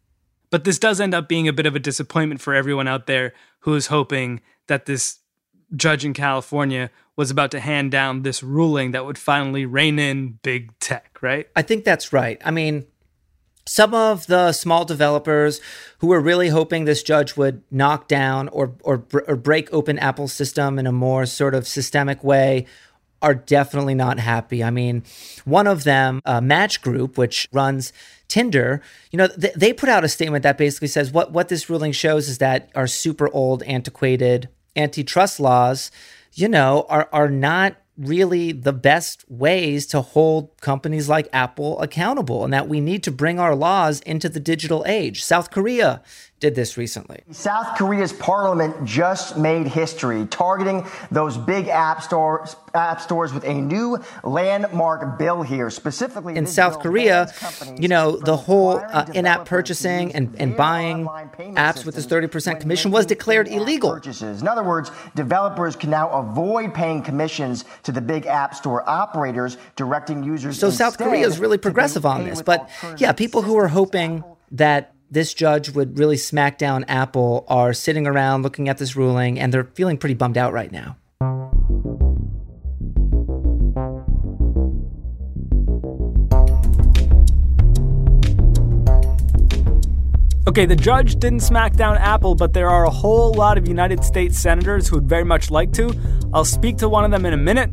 But 0.50 0.64
this 0.64 0.78
does 0.78 1.00
end 1.00 1.14
up 1.14 1.28
being 1.28 1.48
a 1.48 1.52
bit 1.52 1.66
of 1.66 1.74
a 1.74 1.80
disappointment 1.80 2.40
for 2.40 2.54
everyone 2.54 2.88
out 2.88 3.06
there 3.06 3.32
who 3.60 3.74
is 3.74 3.88
hoping 3.88 4.40
that 4.68 4.86
this 4.86 5.18
judge 5.74 6.04
in 6.04 6.14
California 6.14 6.90
was 7.16 7.30
about 7.30 7.50
to 7.50 7.60
hand 7.60 7.90
down 7.90 8.22
this 8.22 8.42
ruling 8.42 8.92
that 8.92 9.04
would 9.04 9.18
finally 9.18 9.64
rein 9.64 9.98
in 9.98 10.38
big 10.42 10.78
tech, 10.78 11.18
right? 11.22 11.48
I 11.56 11.62
think 11.62 11.84
that's 11.84 12.12
right. 12.12 12.40
I 12.44 12.50
mean, 12.50 12.86
some 13.66 13.94
of 13.94 14.26
the 14.28 14.52
small 14.52 14.84
developers 14.84 15.60
who 15.98 16.06
were 16.06 16.20
really 16.20 16.50
hoping 16.50 16.84
this 16.84 17.02
judge 17.02 17.36
would 17.36 17.62
knock 17.70 18.06
down 18.06 18.48
or, 18.48 18.74
or, 18.82 19.04
or 19.26 19.34
break 19.34 19.72
open 19.72 19.98
Apple's 19.98 20.32
system 20.32 20.78
in 20.78 20.86
a 20.86 20.92
more 20.92 21.26
sort 21.26 21.54
of 21.54 21.66
systemic 21.66 22.22
way 22.22 22.66
are 23.22 23.34
definitely 23.34 23.94
not 23.94 24.18
happy. 24.18 24.62
I 24.62 24.70
mean, 24.70 25.02
one 25.44 25.66
of 25.66 25.84
them, 25.84 26.20
uh, 26.24 26.40
Match 26.40 26.82
Group, 26.82 27.16
which 27.16 27.48
runs 27.52 27.92
Tinder, 28.28 28.82
you 29.10 29.16
know, 29.16 29.28
th- 29.28 29.54
they 29.54 29.72
put 29.72 29.88
out 29.88 30.04
a 30.04 30.08
statement 30.08 30.42
that 30.42 30.58
basically 30.58 30.88
says 30.88 31.12
what 31.12 31.32
what 31.32 31.48
this 31.48 31.70
ruling 31.70 31.92
shows 31.92 32.28
is 32.28 32.38
that 32.38 32.70
our 32.74 32.86
super 32.86 33.32
old, 33.32 33.62
antiquated 33.62 34.48
antitrust 34.74 35.40
laws, 35.40 35.90
you 36.34 36.48
know, 36.48 36.86
are 36.88 37.08
are 37.12 37.30
not 37.30 37.76
really 37.96 38.52
the 38.52 38.72
best 38.72 39.24
ways 39.28 39.86
to 39.86 40.00
hold 40.00 40.50
companies 40.60 41.08
like 41.08 41.28
Apple 41.32 41.80
accountable 41.80 42.44
and 42.44 42.52
that 42.52 42.68
we 42.68 42.80
need 42.80 43.02
to 43.02 43.10
bring 43.10 43.38
our 43.38 43.54
laws 43.54 44.00
into 44.00 44.28
the 44.28 44.40
digital 44.40 44.84
age. 44.86 45.24
South 45.24 45.50
Korea 45.50 46.02
did 46.38 46.54
this 46.54 46.76
recently. 46.76 47.22
South 47.30 47.78
Korea's 47.78 48.12
parliament 48.12 48.84
just 48.84 49.38
made 49.38 49.66
history, 49.66 50.26
targeting 50.26 50.86
those 51.10 51.38
big 51.38 51.68
app 51.68 52.02
stores, 52.02 52.56
app 52.74 53.00
stores 53.00 53.32
with 53.32 53.44
a 53.44 53.54
new 53.54 53.98
landmark 54.22 55.18
bill 55.18 55.42
here. 55.42 55.70
Specifically, 55.70 56.36
in 56.36 56.46
South 56.46 56.80
Korea, 56.80 57.32
you 57.78 57.88
know, 57.88 58.18
the 58.18 58.36
whole 58.36 58.76
uh, 58.76 59.06
in-app 59.14 59.46
purchasing 59.46 60.14
and, 60.14 60.36
and 60.38 60.54
buying 60.56 61.06
apps 61.56 61.86
with 61.86 61.94
this 61.94 62.06
30% 62.06 62.60
commission 62.60 62.90
was 62.90 63.06
declared 63.06 63.48
illegal. 63.48 63.92
Purchases. 63.92 64.42
In 64.42 64.48
other 64.48 64.64
words, 64.64 64.90
developers 65.14 65.74
can 65.74 65.88
now 65.88 66.10
avoid 66.10 66.74
paying 66.74 67.00
commissions 67.00 67.64
to 67.84 67.92
the 67.92 68.00
big 68.02 68.26
app 68.26 68.54
store 68.54 68.86
operators, 68.86 69.56
directing 69.74 70.22
users. 70.22 70.58
So 70.58 70.68
South 70.68 70.98
Korea 70.98 71.26
is 71.26 71.38
really 71.38 71.58
progressive 71.58 72.04
on 72.04 72.24
this, 72.24 72.42
but 72.42 72.68
yeah, 72.98 73.12
people 73.12 73.40
who 73.40 73.56
are 73.56 73.68
hoping 73.68 74.22
that 74.52 74.92
this 75.10 75.34
judge 75.34 75.70
would 75.70 75.98
really 75.98 76.16
smack 76.16 76.58
down 76.58 76.84
Apple 76.84 77.44
are 77.48 77.72
sitting 77.72 78.06
around 78.06 78.42
looking 78.42 78.68
at 78.68 78.78
this 78.78 78.96
ruling 78.96 79.38
and 79.38 79.52
they're 79.52 79.64
feeling 79.74 79.98
pretty 79.98 80.14
bummed 80.14 80.38
out 80.38 80.52
right 80.52 80.72
now. 80.72 80.96
Okay, 90.48 90.64
the 90.64 90.76
judge 90.76 91.16
didn't 91.16 91.40
smack 91.40 91.74
down 91.74 91.98
Apple, 91.98 92.34
but 92.34 92.52
there 92.52 92.70
are 92.70 92.86
a 92.86 92.90
whole 92.90 93.34
lot 93.34 93.58
of 93.58 93.68
United 93.68 94.02
States 94.02 94.38
senators 94.38 94.88
who 94.88 94.96
would 94.96 95.08
very 95.08 95.24
much 95.24 95.50
like 95.50 95.72
to. 95.74 95.92
I'll 96.32 96.44
speak 96.44 96.78
to 96.78 96.88
one 96.88 97.04
of 97.04 97.10
them 97.10 97.26
in 97.26 97.34
a 97.34 97.36
minute, 97.36 97.70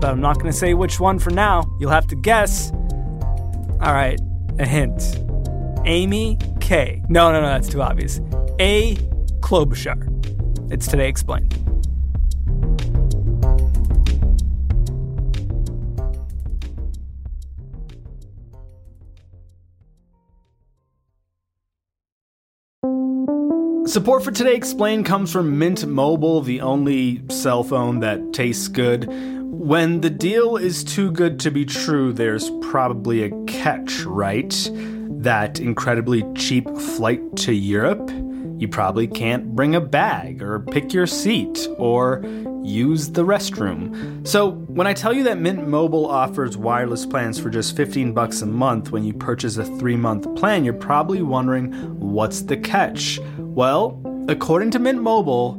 but 0.00 0.10
I'm 0.10 0.20
not 0.20 0.34
going 0.36 0.46
to 0.46 0.56
say 0.56 0.74
which 0.74 1.00
one 1.00 1.18
for 1.18 1.30
now. 1.30 1.64
You'll 1.80 1.90
have 1.90 2.06
to 2.08 2.16
guess. 2.16 2.70
All 3.80 3.92
right, 3.92 4.20
a 4.58 4.66
hint. 4.66 5.24
Amy 5.86 6.38
K. 6.60 7.02
No, 7.08 7.30
no, 7.30 7.40
no, 7.40 7.48
that's 7.48 7.68
too 7.68 7.82
obvious. 7.82 8.20
A. 8.58 8.96
Klobuchar. 9.40 10.10
It's 10.72 10.86
Today 10.86 11.08
Explained. 11.08 11.52
Support 23.86 24.24
for 24.24 24.30
Today 24.32 24.56
Explained 24.56 25.04
comes 25.04 25.30
from 25.30 25.58
Mint 25.58 25.86
Mobile, 25.86 26.40
the 26.40 26.62
only 26.62 27.22
cell 27.28 27.62
phone 27.62 28.00
that 28.00 28.32
tastes 28.32 28.66
good. 28.66 29.06
When 29.42 30.00
the 30.00 30.10
deal 30.10 30.56
is 30.56 30.82
too 30.82 31.12
good 31.12 31.38
to 31.40 31.50
be 31.50 31.64
true, 31.64 32.12
there's 32.12 32.50
probably 32.60 33.22
a 33.22 33.44
catch, 33.44 34.00
right? 34.00 34.52
That 35.24 35.58
incredibly 35.58 36.22
cheap 36.34 36.68
flight 36.76 37.36
to 37.36 37.52
Europe, 37.52 38.10
you 38.58 38.68
probably 38.68 39.06
can't 39.06 39.54
bring 39.56 39.74
a 39.74 39.80
bag 39.80 40.42
or 40.42 40.60
pick 40.60 40.92
your 40.92 41.06
seat 41.06 41.66
or 41.76 42.22
use 42.62 43.10
the 43.10 43.24
restroom. 43.24 44.26
So, 44.26 44.52
when 44.52 44.86
I 44.86 44.94
tell 44.94 45.12
you 45.12 45.24
that 45.24 45.38
Mint 45.38 45.66
Mobile 45.66 46.06
offers 46.06 46.56
wireless 46.56 47.04
plans 47.04 47.38
for 47.38 47.50
just 47.50 47.76
15 47.76 48.12
bucks 48.12 48.42
a 48.42 48.46
month 48.46 48.90
when 48.90 49.04
you 49.04 49.12
purchase 49.12 49.56
a 49.56 49.64
3-month 49.64 50.36
plan, 50.36 50.64
you're 50.64 50.72
probably 50.72 51.22
wondering 51.22 51.72
what's 51.98 52.42
the 52.42 52.56
catch? 52.56 53.18
Well, 53.38 54.00
according 54.28 54.70
to 54.72 54.78
Mint 54.78 55.02
Mobile, 55.02 55.58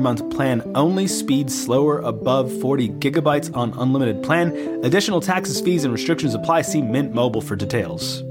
3-month 0.01 0.35
plan 0.35 0.61
only. 0.75 1.07
Speed 1.07 1.51
slower 1.51 1.99
above 1.99 2.51
40 2.59 2.89
gigabytes 2.99 3.55
on 3.55 3.73
unlimited 3.77 4.23
plan. 4.23 4.79
Additional 4.83 5.21
taxes, 5.21 5.61
fees, 5.61 5.83
and 5.83 5.93
restrictions 5.93 6.33
apply. 6.33 6.63
See 6.63 6.81
Mint 6.81 7.13
Mobile 7.13 7.41
for 7.41 7.55
details. 7.55 8.30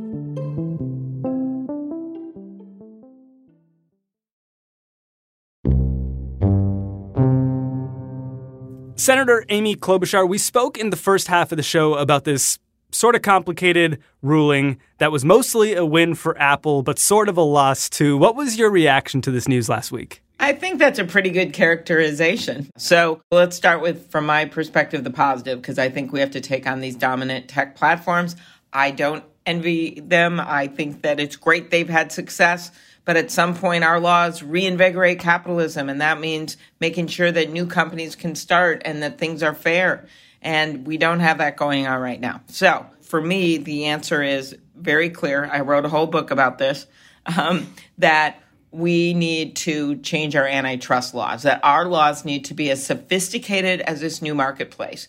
Senator 9.01 9.43
Amy 9.49 9.75
Klobuchar, 9.75 10.29
we 10.29 10.37
spoke 10.37 10.77
in 10.77 10.91
the 10.91 10.95
first 10.95 11.27
half 11.27 11.51
of 11.51 11.55
the 11.55 11.63
show 11.63 11.95
about 11.95 12.23
this 12.23 12.59
sort 12.91 13.15
of 13.15 13.23
complicated 13.23 13.99
ruling 14.21 14.79
that 14.99 15.11
was 15.11 15.25
mostly 15.25 15.73
a 15.73 15.83
win 15.83 16.13
for 16.13 16.37
Apple, 16.37 16.83
but 16.83 16.99
sort 16.99 17.27
of 17.27 17.35
a 17.35 17.41
loss 17.41 17.89
too. 17.89 18.15
What 18.15 18.35
was 18.35 18.59
your 18.59 18.69
reaction 18.69 19.19
to 19.21 19.31
this 19.31 19.47
news 19.47 19.67
last 19.67 19.91
week? 19.91 20.21
I 20.39 20.53
think 20.53 20.77
that's 20.77 20.99
a 20.99 21.03
pretty 21.03 21.31
good 21.31 21.51
characterization. 21.51 22.69
So 22.77 23.23
let's 23.31 23.55
start 23.55 23.81
with, 23.81 24.11
from 24.11 24.27
my 24.27 24.45
perspective, 24.45 25.03
the 25.03 25.09
positive, 25.09 25.59
because 25.59 25.79
I 25.79 25.89
think 25.89 26.13
we 26.13 26.19
have 26.19 26.31
to 26.31 26.41
take 26.41 26.67
on 26.67 26.79
these 26.79 26.95
dominant 26.95 27.47
tech 27.47 27.75
platforms. 27.75 28.35
I 28.71 28.91
don't 28.91 29.23
envy 29.47 29.99
them. 29.99 30.39
I 30.39 30.67
think 30.67 31.01
that 31.01 31.19
it's 31.19 31.37
great 31.37 31.71
they've 31.71 31.89
had 31.89 32.11
success. 32.11 32.69
But 33.03 33.17
at 33.17 33.31
some 33.31 33.55
point, 33.55 33.83
our 33.83 33.99
laws 33.99 34.43
reinvigorate 34.43 35.19
capitalism, 35.19 35.89
and 35.89 36.01
that 36.01 36.19
means 36.19 36.57
making 36.79 37.07
sure 37.07 37.31
that 37.31 37.51
new 37.51 37.65
companies 37.65 38.15
can 38.15 38.35
start 38.35 38.83
and 38.85 39.01
that 39.01 39.17
things 39.17 39.41
are 39.41 39.55
fair. 39.55 40.07
And 40.41 40.85
we 40.85 40.97
don't 40.97 41.19
have 41.19 41.39
that 41.39 41.57
going 41.57 41.87
on 41.87 41.99
right 41.99 42.19
now. 42.19 42.41
So 42.47 42.85
for 43.01 43.21
me, 43.21 43.57
the 43.57 43.85
answer 43.85 44.21
is 44.21 44.55
very 44.75 45.09
clear. 45.09 45.49
I 45.51 45.61
wrote 45.61 45.85
a 45.85 45.89
whole 45.89 46.07
book 46.07 46.31
about 46.31 46.57
this 46.57 46.87
um, 47.25 47.73
that 47.97 48.41
we 48.71 49.13
need 49.13 49.55
to 49.57 49.97
change 49.97 50.35
our 50.35 50.47
antitrust 50.47 51.13
laws, 51.13 51.43
that 51.43 51.59
our 51.63 51.85
laws 51.85 52.23
need 52.23 52.45
to 52.45 52.53
be 52.53 52.71
as 52.71 52.83
sophisticated 52.83 53.81
as 53.81 53.99
this 53.99 54.21
new 54.21 54.33
marketplace 54.33 55.07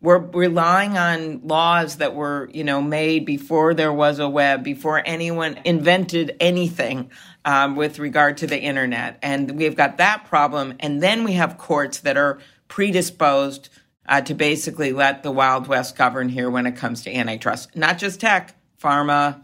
we're 0.00 0.18
relying 0.18 0.98
on 0.98 1.40
laws 1.46 1.96
that 1.96 2.14
were, 2.14 2.50
you 2.52 2.64
know, 2.64 2.82
made 2.82 3.24
before 3.24 3.74
there 3.74 3.92
was 3.92 4.18
a 4.18 4.28
web, 4.28 4.62
before 4.62 5.02
anyone 5.04 5.58
invented 5.64 6.36
anything 6.38 7.10
um, 7.44 7.76
with 7.76 7.98
regard 7.98 8.36
to 8.38 8.46
the 8.46 8.60
internet. 8.60 9.18
And 9.22 9.56
we've 9.56 9.76
got 9.76 9.96
that 9.98 10.26
problem. 10.26 10.74
And 10.80 11.02
then 11.02 11.24
we 11.24 11.32
have 11.32 11.56
courts 11.56 12.00
that 12.00 12.16
are 12.16 12.38
predisposed 12.68 13.70
uh, 14.08 14.20
to 14.22 14.34
basically 14.34 14.92
let 14.92 15.22
the 15.22 15.32
Wild 15.32 15.66
West 15.66 15.96
govern 15.96 16.28
here 16.28 16.50
when 16.50 16.66
it 16.66 16.76
comes 16.76 17.02
to 17.02 17.14
antitrust, 17.14 17.74
not 17.74 17.98
just 17.98 18.20
tech, 18.20 18.54
pharma, 18.80 19.42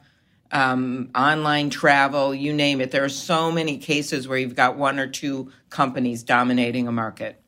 um, 0.53 1.11
online 1.15 1.71
travel, 1.71 2.35
you 2.35 2.53
name 2.53 2.81
it. 2.81 2.91
There 2.91 3.05
are 3.05 3.09
so 3.09 3.51
many 3.51 3.79
cases 3.79 4.29
where 4.29 4.39
you've 4.39 4.55
got 4.55 4.77
one 4.77 4.99
or 4.99 5.07
two 5.07 5.51
companies 5.71 6.23
dominating 6.23 6.87
a 6.87 6.93
market. 6.93 7.41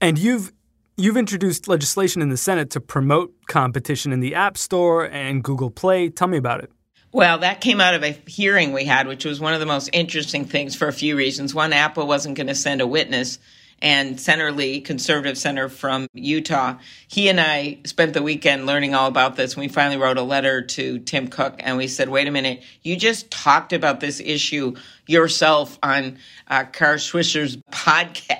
And 0.00 0.18
you've 0.18 0.52
you've 0.96 1.16
introduced 1.16 1.68
legislation 1.68 2.22
in 2.22 2.28
the 2.28 2.36
Senate 2.36 2.70
to 2.70 2.80
promote 2.80 3.32
competition 3.46 4.12
in 4.12 4.20
the 4.20 4.34
App 4.34 4.56
Store 4.56 5.08
and 5.08 5.42
Google 5.42 5.70
Play. 5.70 6.08
Tell 6.08 6.28
me 6.28 6.38
about 6.38 6.62
it. 6.62 6.70
Well, 7.12 7.38
that 7.38 7.60
came 7.60 7.80
out 7.80 7.94
of 7.94 8.02
a 8.02 8.10
hearing 8.26 8.72
we 8.72 8.84
had, 8.84 9.06
which 9.06 9.24
was 9.24 9.40
one 9.40 9.54
of 9.54 9.60
the 9.60 9.66
most 9.66 9.88
interesting 9.92 10.44
things 10.44 10.74
for 10.74 10.88
a 10.88 10.92
few 10.92 11.16
reasons. 11.16 11.54
One, 11.54 11.72
Apple 11.72 12.06
wasn't 12.06 12.36
going 12.36 12.48
to 12.48 12.56
send 12.56 12.80
a 12.80 12.86
witness 12.86 13.38
and 13.84 14.18
Senator 14.18 14.50
Lee, 14.50 14.80
conservative 14.80 15.36
senator 15.36 15.68
from 15.68 16.06
Utah, 16.14 16.78
he 17.06 17.28
and 17.28 17.38
I 17.38 17.78
spent 17.84 18.14
the 18.14 18.22
weekend 18.22 18.64
learning 18.64 18.94
all 18.94 19.08
about 19.08 19.36
this. 19.36 19.56
We 19.56 19.68
finally 19.68 19.98
wrote 19.98 20.16
a 20.16 20.22
letter 20.22 20.62
to 20.62 20.98
Tim 21.00 21.28
Cook 21.28 21.56
and 21.58 21.76
we 21.76 21.86
said, 21.86 22.08
wait 22.08 22.26
a 22.26 22.30
minute, 22.30 22.62
you 22.82 22.96
just 22.96 23.30
talked 23.30 23.74
about 23.74 24.00
this 24.00 24.20
issue 24.20 24.74
yourself 25.06 25.78
on 25.82 26.18
uh, 26.48 26.64
Kara 26.64 26.96
Swisher's 26.96 27.58
podcast. 27.70 28.33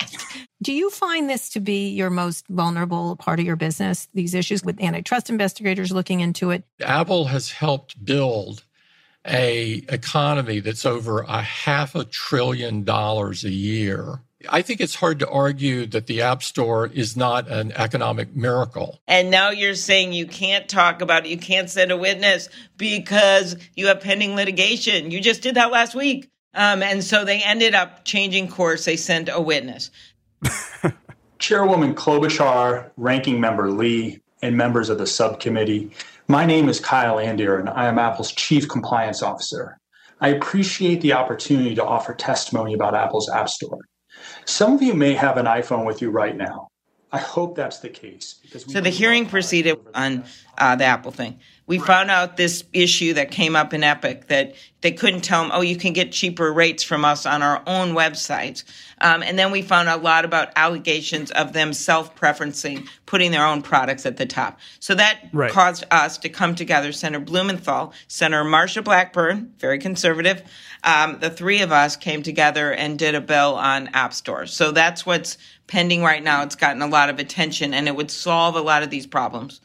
Do 0.65 0.73
you 0.73 0.89
find 0.89 1.29
this 1.29 1.51
to 1.51 1.61
be 1.61 1.91
your 1.91 2.09
most 2.09 2.49
vulnerable 2.49 3.17
part 3.17 3.39
of 3.39 3.45
your 3.45 3.55
business, 3.55 4.09
these 4.15 4.33
issues 4.33 4.65
with 4.65 4.81
antitrust 4.83 5.29
investigators 5.29 5.93
looking 5.93 6.21
into 6.21 6.51
it? 6.53 6.65
Apple 6.81 7.27
has 7.27 7.51
helped 7.51 8.03
build 8.03 8.65
a 9.27 9.85
economy 9.91 10.61
that's 10.61 10.87
over 10.87 11.21
a 11.21 11.43
half 11.43 11.95
a 11.95 12.05
trillion 12.05 12.83
dollars 12.83 13.45
a 13.45 13.51
year 13.51 14.21
I 14.49 14.63
think 14.63 14.81
it's 14.81 14.95
hard 14.95 15.21
to 15.21 15.29
argue 15.29 15.87
that 15.87 16.07
the 16.07 16.21
App 16.23 16.43
Store 16.43 16.87
is 16.87 17.17
not 17.17 17.49
an 17.49 17.73
economic 17.73 18.37
miracle. 18.37 19.01
And 19.07 19.31
now 19.31 19.51
you're 19.51 19.75
saying 19.75 20.13
you 20.13 20.27
can't 20.27 20.69
talk 20.69 21.01
about 21.01 21.25
it, 21.25 21.31
you 21.31 21.39
can't 21.39 21.71
send 21.71 21.91
a 21.91 21.97
witness 21.97 22.49
because 22.77 23.57
you 23.75 23.87
have 23.87 24.01
pending 24.01 24.37
litigation. 24.37 25.11
You 25.11 25.21
just 25.21 25.41
did 25.41 25.55
that 25.55 25.71
last 25.71 25.95
week. 25.95 26.31
Um, 26.55 26.83
and 26.83 27.03
so 27.03 27.25
they 27.25 27.43
ended 27.43 27.75
up 27.75 28.05
changing 28.05 28.49
course. 28.49 28.85
They 28.85 28.97
sent 28.97 29.29
a 29.33 29.41
witness. 29.41 29.91
Chairwoman 31.39 31.95
Klobuchar, 31.95 32.91
Ranking 32.97 33.41
Member 33.41 33.71
Lee, 33.71 34.21
and 34.43 34.57
members 34.57 34.89
of 34.89 34.99
the 34.99 35.07
subcommittee. 35.07 35.91
My 36.29 36.47
name 36.47 36.69
is 36.69 36.81
Kyle 36.81 37.19
Andeer, 37.19 37.59
and 37.59 37.69
I 37.69 37.87
am 37.87 37.99
Apple's 37.99 38.33
Chief 38.33 38.69
Compliance 38.69 39.23
Officer. 39.23 39.79
I 40.21 40.29
appreciate 40.29 41.01
the 41.01 41.13
opportunity 41.13 41.75
to 41.75 41.85
offer 41.85 42.15
testimony 42.15 42.75
about 42.75 42.95
Apple's 42.95 43.29
App 43.29 43.49
Store. 43.49 43.79
Some 44.45 44.75
of 44.75 44.83
you 44.83 44.95
may 44.95 45.15
have 45.15 45.37
an 45.37 45.47
iPhone 45.47 45.85
with 45.85 46.01
you 46.01 46.11
right 46.11 46.37
now. 46.37 46.69
I 47.13 47.19
hope 47.19 47.57
that's 47.57 47.79
the 47.79 47.89
case. 47.89 48.41
so 48.67 48.81
the 48.81 48.91
hearing 48.91 49.27
proceeded 49.27 49.79
on 49.95 50.25
uh, 50.59 50.77
the 50.77 50.85
Apple 50.85 51.13
thing. 51.13 51.39
We 51.67 51.79
right. 51.79 51.87
found 51.87 52.11
out 52.11 52.37
this 52.37 52.63
issue 52.73 53.15
that 53.15 53.31
came 53.31 53.57
up 53.57 53.73
in 53.73 53.83
Epic 53.83 54.27
that 54.29 54.55
they 54.83 54.93
couldn't 54.93 55.23
tell 55.23 55.43
them, 55.43 55.51
oh, 55.55 55.63
you 55.63 55.77
can 55.77 55.95
get 55.95 56.13
cheaper 56.13 56.53
rates 56.53 56.83
from 56.83 57.07
us 57.07 57.25
on 57.25 57.43
our 57.43 57.63
own 57.67 57.95
websites. 57.95 58.65
Um, 59.01 59.23
and 59.23 59.39
then 59.39 59.51
we 59.51 59.63
found 59.63 59.89
a 59.89 59.97
lot 59.97 60.27
about 60.27 60.51
allegations 60.57 61.31
of 61.31 61.55
them 61.55 61.73
self 61.73 62.15
preferencing, 62.17 62.87
putting 63.07 63.31
their 63.31 63.47
own 63.47 63.63
products 63.63 64.05
at 64.05 64.19
the 64.19 64.27
top. 64.27 64.61
So 64.79 64.95
that 64.95 65.21
right. 65.33 65.51
caused 65.51 65.85
us 65.91 66.19
to 66.19 66.29
come 66.29 66.55
together, 66.55 66.93
Senator 66.93 67.25
Blumenthal, 67.25 67.95
Senator 68.09 68.45
Marsha 68.45 68.85
Blackburn, 68.85 69.55
very 69.59 69.79
conservative. 69.79 70.43
Um, 70.83 71.19
the 71.21 71.31
three 71.31 71.63
of 71.63 71.73
us 71.73 71.97
came 71.97 72.23
together 72.23 72.73
and 72.73 72.99
did 72.99 73.15
a 73.15 73.23
bill 73.23 73.55
on 73.55 73.89
app 73.95 74.13
stores. 74.13 74.53
So 74.53 74.71
that's 74.71 75.07
what's 75.07 75.39
pending 75.67 76.03
right 76.03 76.23
now. 76.23 76.43
It's 76.43 76.57
gotten 76.57 76.83
a 76.83 76.87
lot 76.87 77.09
of 77.09 77.19
attention 77.19 77.73
and 77.73 77.89
it 77.89 77.97
would 77.97 78.11
solve 78.11 78.55
a 78.55 78.61
lot 78.61 78.83
of 78.83 78.91
these 78.91 79.07
problems. 79.07 79.63